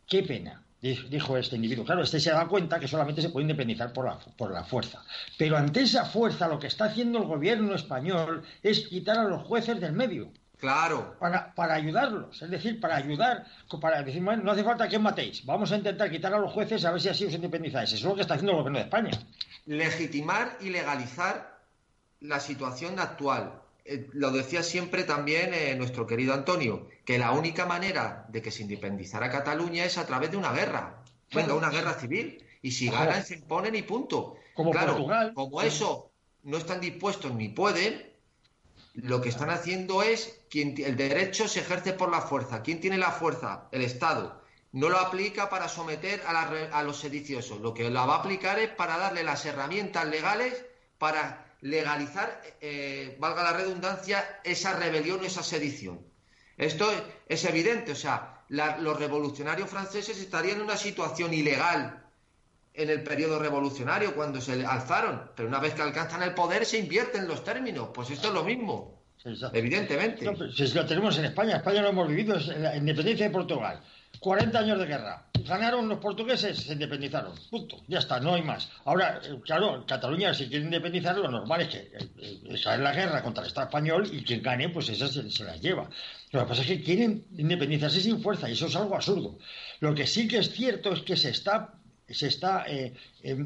Qué 0.07 0.23
pena 0.23 0.63
dijo 0.81 1.37
este 1.37 1.55
individuo. 1.55 1.85
Claro, 1.85 2.03
este 2.03 2.19
se 2.19 2.31
da 2.31 2.47
cuenta 2.47 2.79
que 2.79 2.87
solamente 2.87 3.21
se 3.21 3.29
puede 3.29 3.43
independizar 3.43 3.91
por 3.91 4.05
la, 4.05 4.19
por 4.19 4.51
la 4.51 4.63
fuerza. 4.63 5.03
Pero 5.37 5.57
ante 5.57 5.81
esa 5.81 6.05
fuerza 6.05 6.47
lo 6.47 6.59
que 6.59 6.67
está 6.67 6.85
haciendo 6.85 7.19
el 7.19 7.25
gobierno 7.25 7.75
español 7.75 8.43
es 8.61 8.87
quitar 8.87 9.17
a 9.17 9.23
los 9.23 9.43
jueces 9.43 9.79
del 9.79 9.93
medio. 9.93 10.31
Claro. 10.57 11.15
Para, 11.19 11.53
para 11.53 11.75
ayudarlos, 11.75 12.41
es 12.41 12.49
decir, 12.49 12.79
para 12.79 12.95
ayudar, 12.95 13.45
para 13.79 14.01
decir, 14.01 14.23
bueno, 14.23 14.43
no 14.43 14.51
hace 14.51 14.63
falta 14.63 14.89
que 14.89 14.97
matéis, 14.97 15.45
vamos 15.45 15.71
a 15.71 15.77
intentar 15.77 16.09
quitar 16.09 16.33
a 16.33 16.39
los 16.39 16.51
jueces 16.51 16.83
a 16.83 16.91
ver 16.91 16.99
si 16.99 17.09
así 17.09 17.25
os 17.25 17.33
independizáis. 17.33 17.93
Eso 17.93 17.97
es 17.97 18.03
lo 18.03 18.15
que 18.15 18.21
está 18.21 18.33
haciendo 18.33 18.53
el 18.53 18.57
gobierno 18.59 18.79
de 18.79 18.85
España. 18.85 19.11
Legitimar 19.67 20.57
y 20.59 20.69
legalizar 20.69 21.59
la 22.21 22.39
situación 22.39 22.99
actual. 22.99 23.61
Eh, 23.89 24.09
lo 24.11 24.31
decía 24.31 24.63
siempre 24.63 25.05
también 25.05 25.53
eh, 25.53 25.73
nuestro 25.75 26.05
querido 26.05 26.33
Antonio, 26.33 26.89
que 27.05 27.17
la 27.17 27.31
única 27.31 27.65
manera 27.65 28.25
de 28.27 28.41
que 28.41 28.51
se 28.51 28.63
independizara 28.63 29.31
Cataluña 29.31 29.85
es 29.85 29.97
a 29.97 30.05
través 30.05 30.29
de 30.29 30.35
una 30.35 30.51
guerra, 30.51 31.03
venga, 31.33 31.53
una 31.53 31.69
guerra 31.69 31.93
civil, 31.93 32.43
y 32.61 32.71
si 32.71 32.89
ganan 32.89 33.23
se 33.23 33.35
imponen 33.35 33.75
y 33.75 33.83
punto. 33.83 34.35
Como 34.53 34.71
claro, 34.71 35.05
como 35.33 35.61
eso 35.61 36.11
no 36.43 36.57
están 36.57 36.81
dispuestos 36.81 37.33
ni 37.33 37.47
pueden, 37.47 38.11
lo 38.93 39.21
que 39.21 39.29
están 39.29 39.51
haciendo 39.51 40.03
es 40.03 40.37
quien 40.49 40.75
el 40.77 40.97
derecho 40.97 41.47
se 41.47 41.61
ejerce 41.61 41.93
por 41.93 42.11
la 42.11 42.19
fuerza. 42.19 42.63
¿Quién 42.63 42.81
tiene 42.81 42.97
la 42.97 43.11
fuerza? 43.11 43.69
El 43.71 43.83
Estado. 43.83 44.41
No 44.73 44.89
lo 44.89 44.97
aplica 44.99 45.49
para 45.49 45.69
someter 45.69 46.21
a, 46.27 46.83
los 46.83 46.99
sediciosos. 46.99 47.61
Lo 47.61 47.73
que 47.73 47.89
la 47.89 48.05
va 48.05 48.15
a 48.15 48.19
aplicar 48.19 48.59
es 48.59 48.69
para 48.69 48.97
darle 48.97 49.23
las 49.23 49.45
herramientas 49.45 50.05
legales 50.07 50.65
para 50.97 51.46
legalizar, 51.61 52.41
eh, 52.61 53.15
valga 53.19 53.43
la 53.43 53.53
redundancia, 53.53 54.39
esa 54.43 54.77
rebelión 54.77 55.23
esa 55.25 55.43
sedición. 55.43 56.01
Esto 56.57 56.89
es, 57.27 57.45
evidente. 57.45 57.91
O 57.91 57.95
sea, 57.95 58.41
los 58.49 58.97
revolucionarios 58.99 59.69
franceses 59.69 60.19
estarían 60.19 60.57
en 60.57 60.63
una 60.63 60.77
situación 60.77 61.33
ilegal 61.33 62.03
en 62.73 62.89
el 62.89 63.03
periodo 63.03 63.39
revolucionario 63.39 64.15
cuando 64.15 64.39
se 64.39 64.65
alzaron, 64.65 65.31
pero 65.35 65.49
una 65.49 65.59
vez 65.59 65.73
que 65.73 65.81
alcanzan 65.81 66.21
el 66.23 66.33
poder 66.33 66.65
se 66.65 66.77
invierten 66.77 67.27
los 67.27 67.43
términos. 67.43 67.89
Pues 67.93 68.11
esto 68.11 68.27
es 68.27 68.33
lo 68.33 68.43
mismo, 68.43 69.03
evidentemente. 69.53 70.25
si 70.55 70.67
lo 70.73 70.85
tenemos 70.85 71.17
en 71.17 71.25
España, 71.25 71.57
España 71.57 71.81
lo 71.81 71.89
hemos 71.89 72.07
vivido, 72.07 72.37
es 72.37 72.47
la 72.47 72.75
independencia 72.75 73.27
de 73.27 73.31
Portugal. 73.31 73.81
40 74.19 74.59
años 74.59 74.79
de 74.79 74.85
guerra. 74.85 75.25
Ganaron 75.45 75.87
los 75.87 75.99
portugueses, 75.99 76.57
se 76.57 76.73
independizaron. 76.73 77.33
Punto. 77.49 77.81
Ya 77.87 77.99
está, 77.99 78.19
no 78.19 78.33
hay 78.33 78.41
más. 78.41 78.69
Ahora, 78.85 79.21
eh, 79.23 79.39
claro, 79.43 79.85
Cataluña, 79.85 80.33
si 80.33 80.47
quiere 80.47 80.65
independizar, 80.65 81.17
lo 81.17 81.31
normal 81.31 81.61
es 81.61 81.67
que 81.69 81.77
eh, 81.77 82.09
eh, 82.19 82.39
esa 82.49 82.75
es 82.75 82.81
la 82.81 82.93
guerra 82.93 83.23
contra 83.23 83.43
el 83.43 83.47
Estado 83.47 83.67
español 83.67 84.09
y 84.11 84.23
quien 84.23 84.41
gane, 84.41 84.69
pues 84.69 84.89
esa 84.89 85.07
se, 85.07 85.29
se 85.31 85.43
las 85.43 85.61
lleva. 85.61 85.89
Lo 86.31 86.41
que 86.41 86.45
pasa 86.45 86.61
es 86.61 86.67
que 86.67 86.83
quieren 86.83 87.25
independizarse 87.37 88.01
sin 88.01 88.21
fuerza 88.21 88.49
y 88.49 88.53
eso 88.53 88.65
es 88.67 88.75
algo 88.75 88.95
absurdo. 88.95 89.37
Lo 89.79 89.95
que 89.95 90.05
sí 90.05 90.27
que 90.27 90.39
es 90.39 90.51
cierto 90.51 90.91
es 90.91 91.01
que 91.01 91.15
se 91.15 91.29
está 91.29 91.77
se 92.09 92.27
está 92.27 92.65
eh, 92.67 92.93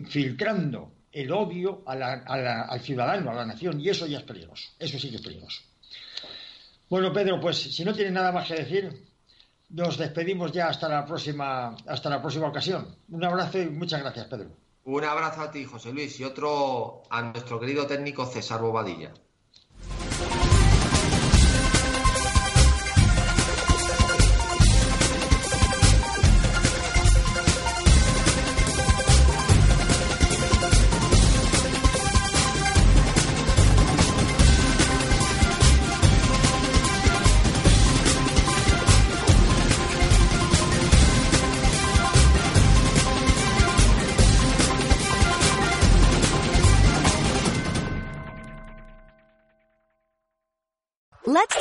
filtrando 0.08 0.94
el 1.12 1.32
odio 1.32 1.84
al 1.86 2.80
ciudadano, 2.82 3.32
a 3.32 3.34
la 3.34 3.46
nación, 3.46 3.80
y 3.82 3.90
eso 3.90 4.08
ya 4.08 4.20
es 4.20 4.24
peligroso. 4.24 4.70
Eso 4.80 4.98
sí 5.00 5.10
que 5.10 5.18
es 5.18 5.22
peligroso. 5.22 5.62
Bueno, 6.90 7.12
Pedro, 7.12 7.40
pues 7.40 7.58
si 7.58 7.84
no 7.84 7.94
tienes 7.94 8.14
nada 8.14 8.32
más 8.32 8.48
que 8.48 8.56
decir, 8.56 8.92
nos 9.74 9.98
despedimos 9.98 10.52
ya 10.52 10.68
hasta 10.68 10.90
la 10.90 11.06
próxima, 11.06 11.76
hasta 11.88 12.10
la 12.10 12.22
próxima 12.22 12.48
ocasión. 12.48 12.96
Un 13.10 13.24
abrazo 13.24 13.60
y 13.60 13.70
muchas 13.70 14.02
gracias, 14.02 14.28
Pedro. 14.28 14.50
Un 14.84 15.04
abrazo 15.04 15.42
a 15.42 15.52
ti, 15.52 15.64
José 15.64 15.94
Luis, 15.94 16.20
y 16.20 16.24
otro 16.24 17.04
a 17.10 17.22
nuestro 17.22 17.60
querido 17.60 17.86
técnico 17.86 18.26
César 18.26 18.62
Bobadilla. 18.62 19.14